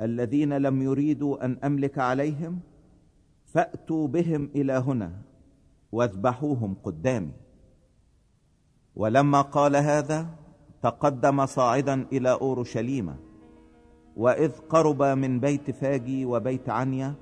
الذين 0.00 0.52
لم 0.52 0.82
يريدوا 0.82 1.44
أن 1.44 1.58
أملك 1.64 1.98
عليهم 1.98 2.60
فأتوا 3.44 4.08
بهم 4.08 4.50
إلى 4.54 4.72
هنا 4.72 5.12
واذبحوهم 5.92 6.74
قدامي. 6.84 7.32
ولما 8.96 9.40
قال 9.40 9.76
هذا 9.76 10.26
تقدم 10.82 11.46
صاعدا 11.46 12.06
إلى 12.12 12.30
أورشليم 12.32 13.16
وإذ 14.16 14.52
قرب 14.68 15.02
من 15.02 15.40
بيت 15.40 15.70
فاجي 15.70 16.26
وبيت 16.26 16.68
عنيا 16.68 17.14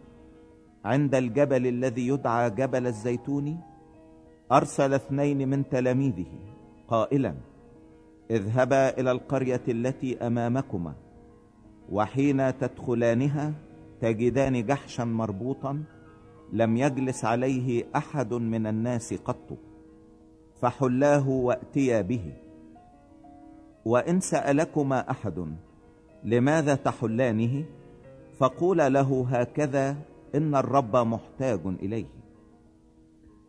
عند 0.84 1.14
الجبل 1.14 1.66
الذي 1.66 2.08
يدعى 2.08 2.50
جبل 2.50 2.86
الزيتون 2.86 3.60
أرسل 4.52 4.94
اثنين 4.94 5.48
من 5.48 5.68
تلاميذه 5.68 6.26
قائلا 6.88 7.34
اذهبا 8.30 8.98
إلى 8.98 9.10
القرية 9.10 9.62
التي 9.68 10.26
أمامكما 10.26 10.94
وحين 11.92 12.58
تدخلانها 12.58 13.52
تجدان 14.00 14.66
جحشا 14.66 15.04
مربوطا 15.04 15.82
لم 16.52 16.76
يجلس 16.76 17.24
عليه 17.24 17.84
أحد 17.96 18.34
من 18.34 18.66
الناس 18.66 19.14
قط 19.14 19.58
فحلاه 20.60 21.28
واتيا 21.28 22.00
به. 22.00 22.32
وإن 23.84 24.20
سألكما 24.20 25.10
أحد 25.10 25.56
لماذا 26.24 26.74
تحلانه؟ 26.74 27.64
فقول 28.38 28.78
له 28.78 29.26
هكذا 29.30 29.96
إن 30.34 30.54
الرب 30.54 30.96
محتاج 30.96 31.60
إليه. 31.66 32.06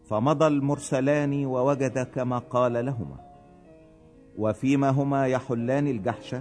فمضى 0.10 0.48
المرسلان 0.48 1.46
ووجد 1.46 2.00
كما 2.00 2.38
قال 2.38 2.86
لهما. 2.86 3.16
وفيما 4.38 4.90
هما 4.90 5.28
يحلان 5.28 5.88
الجحش؟ 5.88 6.36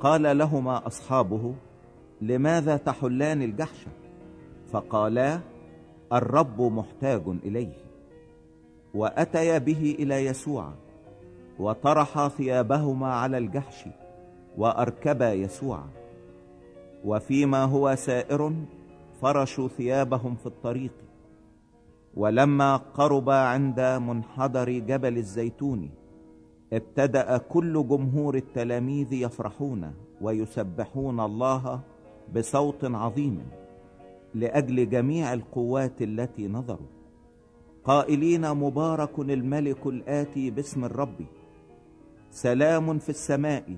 قال 0.00 0.38
لهما 0.38 0.86
أصحابه 0.86 1.54
لماذا 2.20 2.76
تحلان 2.76 3.42
الجحش؟ 3.42 3.86
فقالا 4.72 5.40
الرب 6.12 6.62
محتاج 6.62 7.22
إليه. 7.44 7.72
وأتيا 8.94 9.58
به 9.58 9.96
إلى 9.98 10.26
يسوع 10.26 10.72
وطرحا 11.58 12.28
ثيابهما 12.28 13.14
على 13.14 13.38
الجحش 13.38 13.84
وأركبا 14.58 15.32
يسوع. 15.32 15.80
وفيما 17.04 17.64
هو 17.64 17.94
سائر 17.94 18.52
فرشوا 19.22 19.68
ثيابهم 19.68 20.34
في 20.34 20.46
الطريق 20.46 20.92
ولما 22.14 22.76
قرب 22.76 23.30
عند 23.30 23.80
منحدر 23.80 24.70
جبل 24.70 25.16
الزيتون 25.16 25.90
ابتدأ 26.72 27.36
كل 27.36 27.88
جمهور 27.88 28.34
التلاميذ 28.34 29.12
يفرحون 29.12 29.92
ويسبحون 30.20 31.20
الله 31.20 31.80
بصوت 32.34 32.84
عظيم 32.84 33.42
لأجل 34.34 34.88
جميع 34.88 35.32
القوات 35.32 36.02
التي 36.02 36.48
نظروا. 36.48 36.86
قائلين 37.84 38.54
مبارك 38.54 39.18
الملك 39.18 39.86
الآتي 39.86 40.50
باسم 40.50 40.84
الرب 40.84 41.16
سلام 42.30 42.98
في 42.98 43.08
السماء 43.08 43.76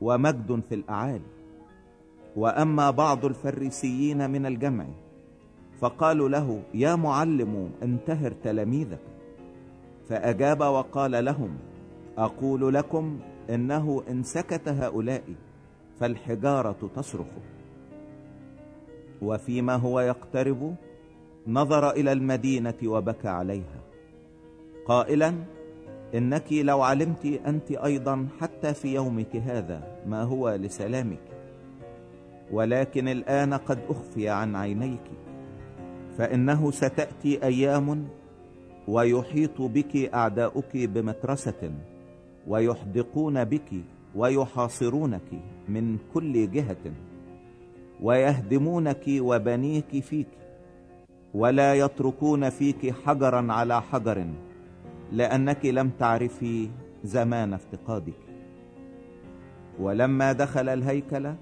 ومجد 0.00 0.62
في 0.68 0.74
الأعالي. 0.74 1.37
وأما 2.38 2.90
بعض 2.90 3.24
الفريسيين 3.24 4.30
من 4.30 4.46
الجمع 4.46 4.86
فقالوا 5.80 6.28
له 6.28 6.62
يا 6.74 6.94
معلم 6.94 7.70
انتهر 7.82 8.32
تلاميذك. 8.32 8.98
فأجاب 10.08 10.60
وقال 10.60 11.24
لهم 11.24 11.58
أقول 12.18 12.74
لكم 12.74 13.18
إنه 13.50 14.02
إن 14.10 14.22
سكت 14.22 14.68
هؤلاء 14.68 15.22
فالحجارة 16.00 16.90
تصرخ. 16.96 17.26
وفيما 19.22 19.76
هو 19.76 20.00
يقترب 20.00 20.74
نظر 21.46 21.90
إلى 21.90 22.12
المدينة 22.12 22.78
وبكى 22.84 23.28
عليها. 23.28 23.80
قائلا 24.86 25.34
إنك 26.14 26.52
لو 26.52 26.82
علمت 26.82 27.26
أنت 27.26 27.70
أيضا 27.70 28.28
حتى 28.40 28.74
في 28.74 28.94
يومك 28.94 29.36
هذا 29.36 30.02
ما 30.06 30.22
هو 30.22 30.50
لسلامك. 30.50 31.27
ولكن 32.52 33.08
الآن 33.08 33.54
قد 33.54 33.78
أخفي 33.88 34.28
عن 34.28 34.56
عينيك 34.56 35.10
فإنه 36.18 36.70
ستأتي 36.70 37.42
أيام 37.44 38.08
ويحيط 38.88 39.62
بك 39.62 39.96
أعداؤك 40.14 40.76
بمترسة 40.76 41.72
ويحدقون 42.46 43.44
بك 43.44 43.70
ويحاصرونك 44.14 45.30
من 45.68 45.98
كل 46.14 46.50
جهة 46.50 46.92
ويهدمونك 48.02 49.04
وبنيك 49.08 50.02
فيك 50.04 50.28
ولا 51.34 51.74
يتركون 51.74 52.50
فيك 52.50 52.94
حجرا 52.94 53.52
على 53.52 53.82
حجر 53.82 54.26
لأنك 55.12 55.66
لم 55.66 55.90
تعرفي 55.90 56.68
زمان 57.04 57.52
افتقادك. 57.52 58.14
ولما 59.80 60.32
دخل 60.32 60.68
الهيكل 60.68 61.32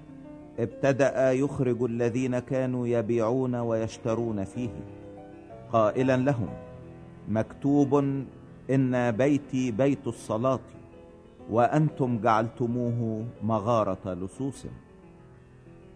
ابتدأ 0.59 1.31
يخرج 1.31 1.83
الذين 1.83 2.39
كانوا 2.39 2.87
يبيعون 2.87 3.55
ويشترون 3.55 4.43
فيه. 4.43 4.69
قائلا 5.71 6.17
لهم 6.17 6.49
مكتوب 7.29 8.03
إن 8.69 9.11
بيتي 9.11 9.71
بيت 9.71 10.07
الصلاة 10.07 10.59
وأنتم 11.49 12.19
جعلتموه 12.21 13.25
مغارة 13.43 14.13
لصوص. 14.13 14.65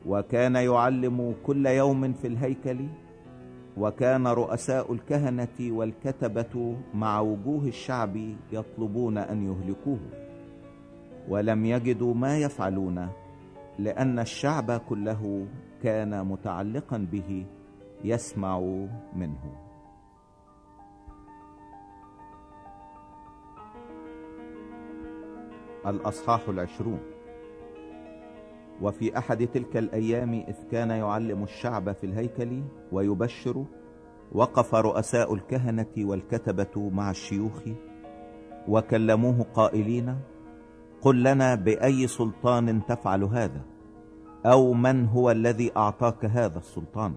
وكان 0.06 0.56
يعلم 0.56 1.36
كل 1.44 1.66
يوم 1.66 2.14
في 2.14 2.28
الهيكل 2.28 2.86
وكان 3.78 4.28
رؤساء 4.28 4.94
الكهنة 4.94 5.58
والكتبة 5.62 6.76
مع 6.94 7.20
وجوه 7.20 7.68
الشعب 7.68 8.18
يطلبون 8.52 9.18
أن 9.18 9.46
يهلكوه 9.46 10.00
ولم 11.30 11.66
يجدوا 11.66 12.14
ما 12.14 12.38
يفعلون. 12.38 13.08
لأن 13.82 14.20
الشعب 14.20 14.72
كله 14.72 15.48
كان 15.84 16.26
متعلقا 16.28 17.08
به 17.12 17.46
يسمع 18.04 18.60
منه. 19.16 19.56
الأصحاح 25.86 26.50
العشرون. 26.50 27.00
وفي 28.82 29.18
أحد 29.18 29.48
تلك 29.48 29.78
الأيام 29.78 30.34
إذ 30.34 30.64
كان 30.72 30.90
يعلم 30.90 31.44
الشعب 31.44 31.92
في 31.92 32.04
الهيكل 32.04 32.64
ويبشر 32.92 33.66
وقف 34.32 34.76
رؤساء 34.76 35.34
الكهنة 35.34 35.94
والكتبة 35.98 36.90
مع 36.90 37.12
الشيوخ 37.12 37.62
وكلموه 38.68 39.46
قائلين 39.54 40.18
قل 41.02 41.24
لنا 41.24 41.56
بأي 41.56 42.08
سلطان 42.08 42.86
تفعل 42.86 43.24
هذا؟ 43.24 43.71
أو 44.46 44.74
من 44.74 45.06
هو 45.06 45.32
الذي 45.32 45.72
أعطاك 45.78 46.26
هذا 46.26 46.58
السلطان؟ 46.58 47.16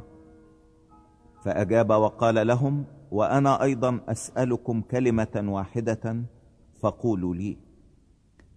فأجاب 1.45 1.91
وقال 1.91 2.47
لهم 2.47 2.85
وأنا 3.11 3.63
أيضا 3.63 4.01
أسألكم 4.09 4.81
كلمة 4.81 5.45
واحدة 5.47 6.17
فقولوا 6.81 7.35
لي 7.35 7.57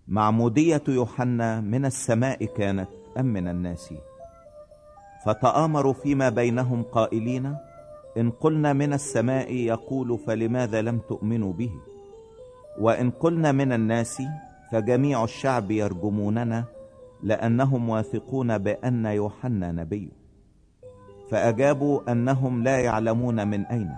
معمودية 0.07 0.83
يوحنا 0.87 1.61
من 1.61 1.85
السماء 1.85 2.45
كانت 2.45 2.89
أم 3.19 3.25
من 3.25 3.47
الناس؟ 3.47 3.93
فتآمروا 5.25 5.93
فيما 5.93 6.29
بينهم 6.29 6.83
قائلين 6.83 7.55
إن 8.17 8.31
قلنا 8.31 8.73
من 8.73 8.93
السماء 8.93 9.53
يقول 9.53 10.19
فلماذا 10.19 10.81
لم 10.81 10.99
تؤمنوا 10.99 11.53
به؟ 11.53 11.71
وإن 12.79 13.11
قلنا 13.11 13.51
من 13.51 13.71
الناس 13.71 14.21
فجميع 14.71 15.23
الشعب 15.23 15.71
يرجموننا 15.71 16.65
لأنهم 17.23 17.89
واثقون 17.89 18.57
بأن 18.57 19.05
يوحنا 19.05 19.71
نبي. 19.71 20.11
فأجابوا 21.31 22.11
أنهم 22.11 22.63
لا 22.63 22.79
يعلمون 22.79 23.47
من 23.47 23.65
أين. 23.65 23.91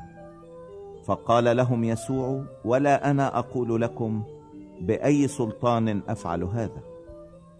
فقال 1.05 1.57
لهم 1.57 1.83
يسوع 1.83 2.43
ولا 2.65 3.11
أنا 3.11 3.39
أقول 3.39 3.81
لكم 3.81 4.23
بأي 4.81 5.27
سلطان 5.27 6.01
أفعل 6.07 6.43
هذا؟ 6.43 6.81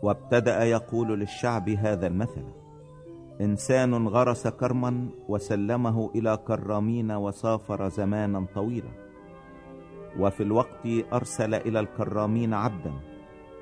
وابتدأ 0.04 0.64
يقول 0.64 1.20
للشعب 1.20 1.70
هذا 1.70 2.08
المثل 2.08 2.44
إنسان 3.42 4.08
غرس 4.08 4.48
كرما 4.48 5.10
وسلمه 5.28 6.12
إلى 6.16 6.38
كرامين 6.38 7.12
وسافر 7.12 7.90
زمانا 7.90 8.46
طويلا. 8.56 8.92
وفي 10.20 10.44
الوقت 10.44 10.88
أرسل 11.14 11.54
إلى 11.56 11.80
الكرامين 11.80 12.54
عبدا 12.54 12.94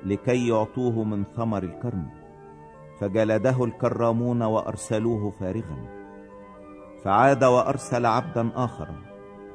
لكي 0.04 0.48
يعطوه 0.48 1.04
من 1.04 1.24
ثمر 1.24 1.62
الكرم 1.62 2.08
فجلده 3.00 3.64
الكرامون 3.64 4.42
وأرسلوه 4.42 5.30
فارغا. 5.30 5.98
فعاد 7.04 7.44
وأرسل 7.44 8.06
عبدا 8.06 8.50
آخر 8.54 8.88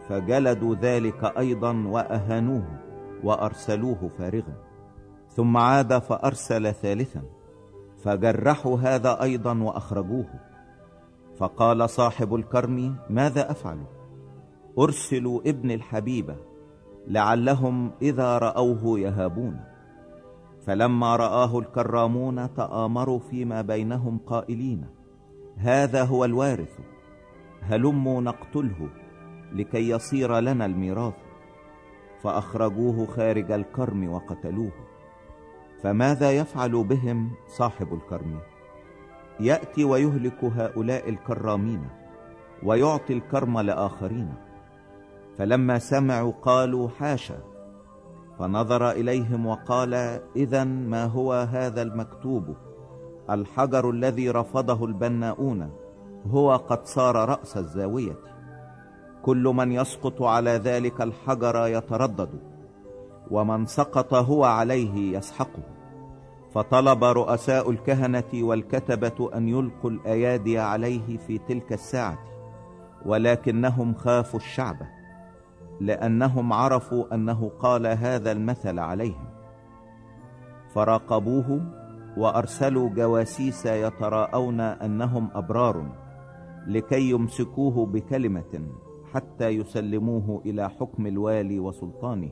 فجلدوا 0.10 0.76
ذلك 0.76 1.24
أيضا 1.38 1.88
وأهانوه 1.88 2.80
وأرسلوه 3.24 4.10
فارغا. 4.18 4.54
ثم 5.30 5.58
عاد 5.58 5.98
فأرسل 5.98 6.74
ثالثا 6.74 7.22
فجرحوا 8.04 8.78
هذا 8.78 9.22
أيضا 9.22 9.64
وأخرجوه. 9.64 10.30
فقال 11.38 11.90
صاحب 11.90 12.36
الكرم 12.36 12.96
ماذا 13.10 13.52
أفعل؟ 13.52 13.84
أرسلوا 14.80 15.42
ابن 15.42 15.72
الحبيبة 15.72 16.36
لعلهم 17.08 17.92
إذا 18.02 18.38
رأوه 18.38 19.00
يهابون. 19.00 19.73
فلما 20.66 21.16
رآه 21.16 21.60
الكرامون 21.60 22.54
تآمروا 22.54 23.20
فيما 23.20 23.62
بينهم 23.62 24.18
قائلين 24.18 24.86
هذا 25.58 26.04
هو 26.04 26.26
الوارث 26.26 26.80
هلموا 27.62 28.22
نقتله 28.22 28.90
لكي 29.52 29.90
يصير 29.90 30.40
لنا 30.40 30.66
الميراث. 30.66 31.14
فأخرجوه 32.24 33.06
خارج 33.06 33.52
الكرم 33.52 34.10
وقتلوه. 34.14 34.72
فماذا 35.84 36.32
يفعل 36.32 36.84
بهم 36.84 37.32
صاحب 37.48 37.94
الكرم؟ 37.94 38.40
يأتي 39.40 39.84
ويهلك 39.84 40.44
هؤلاء 40.44 41.10
الكرامين 41.10 41.88
ويعطي 42.64 43.14
الكرم 43.14 43.60
لآخرين. 43.60 44.34
فلما 45.38 45.80
سمعوا 45.80 46.32
قالوا 46.32 46.90
حاشا! 46.90 47.53
فنظر 48.44 48.92
إليهم 48.92 49.46
وقال 49.46 49.94
إذا 50.36 50.64
ما 50.64 51.06
هو 51.06 51.34
هذا 51.34 51.82
المكتوب؟ 51.82 52.56
الحجر 53.30 53.90
الذي 53.90 54.30
رفضه 54.30 54.86
البناؤون 54.86 55.70
هو 56.28 56.56
قد 56.56 56.86
صار 56.86 57.30
رأس 57.30 57.58
الزاوية. 57.58 58.16
كل 59.22 59.44
من 59.44 59.72
يسقط 59.72 60.22
على 60.22 60.52
ذلك 60.52 61.02
الحجر 61.02 61.68
يتردد 61.68 62.30
ومن 63.32 63.66
سقط 63.66 64.14
هو 64.14 64.44
عليه 64.44 65.18
يسحقه. 65.18 65.64
فطلب 66.54 67.04
رؤساء 67.04 67.72
الكهنة 67.72 68.34
والكتبة 68.34 69.30
أن 69.36 69.48
يلقوا 69.48 69.90
الأيادي 69.90 70.60
عليه 70.60 71.18
في 71.18 71.38
تلك 71.38 71.74
الساعة 71.74 72.18
ولكنهم 73.06 73.94
خافوا 73.94 74.40
الشعب. 74.40 74.78
لأنهم 75.82 76.54
عرفوا 76.54 77.16
أنه 77.16 77.52
قال 77.60 77.88
هذا 77.88 78.32
المثل 78.32 78.80
عليهم. 78.80 79.26
فراقبوه 80.74 81.62
وأرسلوا 82.18 82.90
جواسيس 82.90 83.66
يتراءون 83.66 84.60
أنهم 84.60 85.30
أبرار 85.36 85.86
لكي 86.68 87.10
يمسكوه 87.10 87.86
بكلمة 87.86 88.68
حتى 89.14 89.48
يسلموه 89.48 90.42
إلى 90.46 90.70
حكم 90.70 91.08
الوالي 91.08 91.60
وسلطانه. 91.60 92.32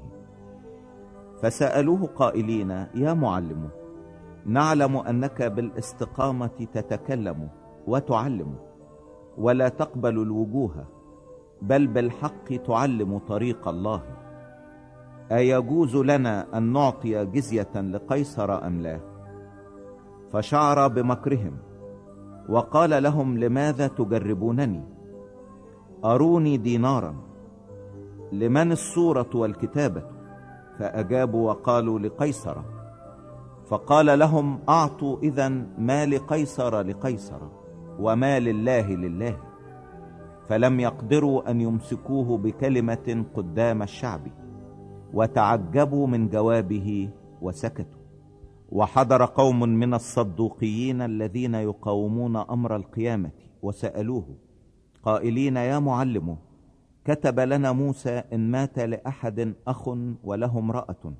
فسألوه 1.41 2.07
قائلين 2.07 2.71
يا 2.95 3.13
معلم 3.13 3.69
نعلم 4.45 4.97
أنك 4.97 5.41
بالاستقامة 5.41 6.67
تتكلم 6.73 7.49
وتعلم 7.87 8.55
ولا 9.37 9.69
تقبل 9.69 10.21
الوجوه 10.21 10.85
بل 11.61 11.87
بالحق 11.87 12.55
تعلم 12.67 13.17
طريق 13.17 13.67
الله. 13.67 14.01
أيجوز 15.31 15.95
لنا 15.95 16.57
أن 16.57 16.73
نعطي 16.73 17.25
جزية 17.25 17.75
لقيصر 17.75 18.67
أم 18.67 18.81
لا؟ 18.81 18.99
فشعر 20.31 20.87
بمكرهم 20.87 21.57
وقال 22.49 23.03
لهم 23.03 23.37
لماذا 23.37 23.87
تجربونني؟ 23.87 24.83
أروني 26.05 26.57
دينارا. 26.57 27.15
لمن 28.31 28.71
الصورة 28.71 29.29
والكتابة؟ 29.35 30.03
فأجابوا 30.79 31.49
وقالوا 31.49 31.99
لقيصر. 31.99 32.57
فقال 33.65 34.19
لهم 34.19 34.59
أعطوا 34.69 35.17
إذا 35.23 35.49
ما 35.77 36.05
لقيصر 36.05 36.81
لقيصر 36.81 37.39
وما 37.99 38.39
لله 38.39 38.95
لله. 38.95 39.50
فلم 40.47 40.79
يقدروا 40.79 41.51
أن 41.51 41.61
يمسكوه 41.61 42.37
بكلمة 42.37 43.25
قدام 43.35 43.83
الشعب 43.83 44.21
وتعجبوا 45.13 46.07
من 46.07 46.29
جوابه 46.29 47.09
وسكتوا. 47.41 48.01
وحضر 48.71 49.25
قوم 49.25 49.59
من 49.59 49.93
الصدوقيين 49.93 51.01
الذين 51.01 51.55
يقاومون 51.55 52.35
أمر 52.37 52.75
القيامة 52.75 53.31
وسألوه 53.61 54.25
قائلين 55.03 55.57
يا 55.57 55.79
معلم 55.79 56.37
كتب 57.05 57.39
لنا 57.39 57.71
موسى 57.71 58.23
إن 58.33 58.51
مات 58.51 58.79
لأحد 58.79 59.53
أخ 59.67 59.87
وله 60.23 60.59
امرأة 60.59 61.13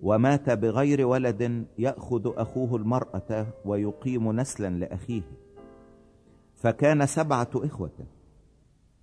ومات 0.00 0.50
بغير 0.50 1.06
ولد 1.06 1.66
يأخذ 1.78 2.32
أخوه 2.36 2.76
المرأة 2.76 3.46
ويقيم 3.64 4.32
نسلا 4.32 4.70
لأخيه. 4.70 5.22
فكان 6.54 7.06
سبعة 7.06 7.50
إخوة 7.54 7.90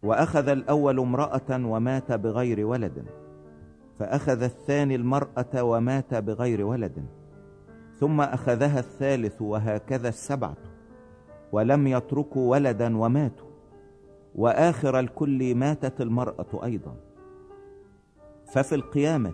وأخذ 0.03 0.47
الأول 0.47 0.99
امرأة 0.99 1.49
ومات 1.49 2.11
بغير 2.11 2.65
ولد 2.65 3.05
فأخذ 3.99 4.43
الثاني 4.43 4.95
المرأة 4.95 5.63
ومات 5.63 6.13
بغير 6.13 6.65
ولد 6.65 7.05
ثم 7.99 8.21
أخذها 8.21 8.79
الثالث 8.79 9.41
وهكذا 9.41 10.09
السبعة 10.09 10.57
ولم 11.51 11.87
يتركوا 11.87 12.51
ولدا 12.51 12.97
وماتوا 12.97 13.47
وآخر 14.35 14.99
الكل 14.99 15.55
ماتت 15.55 16.01
المرأة 16.01 16.63
أيضا. 16.63 16.95
ففي 18.53 18.75
القيامة 18.75 19.33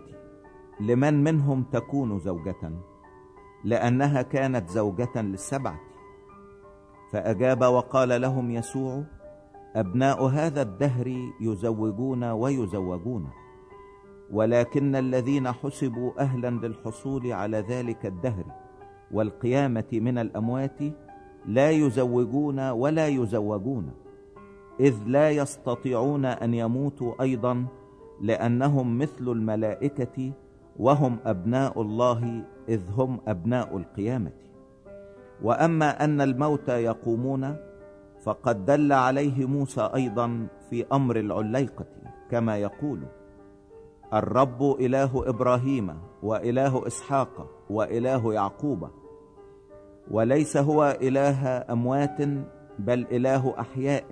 لمن 0.79 1.23
منهم 1.23 1.63
تكون 1.63 2.19
زوجة 2.19 2.71
لأنها 3.63 4.21
كانت 4.21 4.69
زوجة 4.69 5.21
للسبعة. 5.21 5.79
فأجاب 7.11 7.61
وقال 7.61 8.21
لهم 8.21 8.51
يسوع 8.51 9.03
أبناء 9.75 10.25
هذا 10.25 10.61
الدهر 10.61 11.31
يزوجون 11.41 12.23
ويزوجون. 12.23 13.29
ولكن 14.31 14.95
الذين 14.95 15.51
حسبوا 15.51 16.11
أهلا 16.19 16.49
للحصول 16.67 17.31
على 17.31 17.57
ذلك 17.59 18.05
الدهر 18.05 18.45
والقيامة 19.11 19.85
من 19.93 20.17
الأموات 20.17 20.79
لا 21.45 21.69
يزوجون 21.71 22.69
ولا 22.69 23.07
يزوجون 23.07 23.91
إذ 24.79 24.95
لا 25.05 25.31
يستطيعون 25.31 26.25
أن 26.25 26.53
يموتوا 26.53 27.21
أيضا 27.21 27.65
لأنهم 28.21 28.97
مثل 28.97 29.27
الملائكة 29.29 30.31
وهم 30.79 31.17
أبناء 31.25 31.81
الله 31.81 32.45
إذ 32.69 32.81
هم 32.91 33.19
أبناء 33.27 33.77
القيامة. 33.77 34.31
وأما 35.43 36.03
أن 36.03 36.21
الموتى 36.21 36.83
يقومون 36.83 37.55
فقد 38.23 38.65
دل 38.65 38.93
عليه 38.93 39.45
موسى 39.45 39.89
أيضا 39.95 40.47
في 40.69 40.85
أمر 40.93 41.19
العليقة 41.19 41.85
كما 42.31 42.57
يقول 42.57 42.99
الرب 44.13 44.75
إله 44.79 45.29
إبراهيم 45.29 45.99
وإله 46.23 46.87
إسحاق 46.87 47.47
وإله 47.69 48.33
يعقوب 48.33 48.89
وليس 50.11 50.57
هو 50.57 50.97
إله 51.01 51.47
أموات 51.47 52.21
بل 52.79 53.07
إله 53.11 53.59
أحياء 53.59 54.03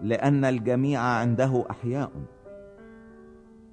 لأن 0.00 0.44
الجميع 0.44 1.00
عنده 1.00 1.64
أحياء. 1.70 2.10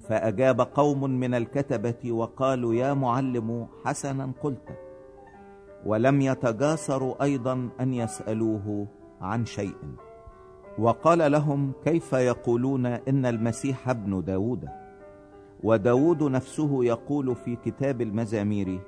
فأجاب 0.08 0.60
قوم 0.60 1.10
من 1.10 1.34
الكتبة 1.34 2.12
وقالوا 2.12 2.74
يا 2.74 2.94
معلم 2.94 3.66
حسنا 3.84 4.32
قلت. 4.42 4.68
ولم 5.86 6.20
يتجاسروا 6.20 7.22
أيضا 7.22 7.68
أن 7.80 7.94
يسألوه 7.94 8.86
عن 9.22 9.44
شيء. 9.46 9.76
وقال 10.78 11.32
لهم 11.32 11.72
كيف 11.84 12.12
يقولون 12.12 12.86
إن 12.86 13.26
المسيح 13.26 13.88
ابن 13.88 14.24
داود؟ 14.24 14.68
وداود 15.62 16.22
نفسه 16.22 16.84
يقول 16.84 17.34
في 17.34 17.56
كتاب 17.56 18.00
المزامير 18.00 18.80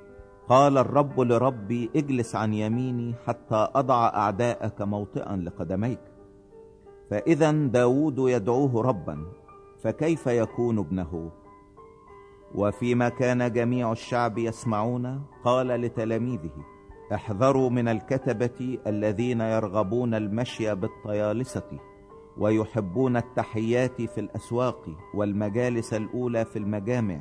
قال 0.49 0.79
الرب 0.79 1.21
لربي 1.21 1.91
اجلس 1.97 2.37
عن 2.37 2.55
يميني 2.55 3.15
حتى 3.27 3.69
أضع 3.75 4.07
أعداءك 4.07 4.83
موطئا 4.83 5.37
لقدميك. 5.37 6.01
فإذا 7.11 7.53
داود 7.53 8.19
يدعوه 8.19 8.83
ربا 8.83 9.27
فكيف 9.83 10.27
يكون 10.27 10.79
ابنه؟ 10.79 11.31
وفيما 12.55 13.09
كان 13.09 13.53
جميع 13.53 13.93
الشعب 13.93 14.39
يسمعون 14.39 15.23
قال 15.45 15.67
لتلاميذه 15.67 16.74
احذروا 17.15 17.71
من 17.71 17.89
الكتبة 17.89 18.79
الذين 18.87 19.41
يرغبون 19.41 20.15
المشي 20.15 20.75
بالطيالسة 20.75 21.79
ويحبون 22.39 23.17
التحيات 23.17 24.03
في 24.03 24.21
الأسواق 24.21 24.89
والمجالس 25.15 25.95
الأولى 25.95 26.45
في 26.45 26.59
المجامع 26.59 27.21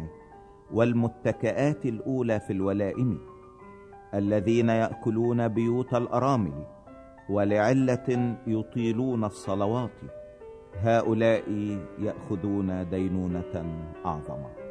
والمتكئات 0.74 1.86
الأولى 1.86 2.40
في 2.40 2.54
الولائم 2.54 3.20
الذين 4.14 4.70
يأكلون 4.70 5.48
بيوت 5.48 5.94
الأرامل 5.94 6.66
ولعلة 7.30 8.38
يطيلون 8.48 9.24
الصلوات 9.24 9.92
هؤلاء 10.76 11.44
يأخذون 12.00 12.90
دينونة 12.90 13.84
أعظم 14.06 14.63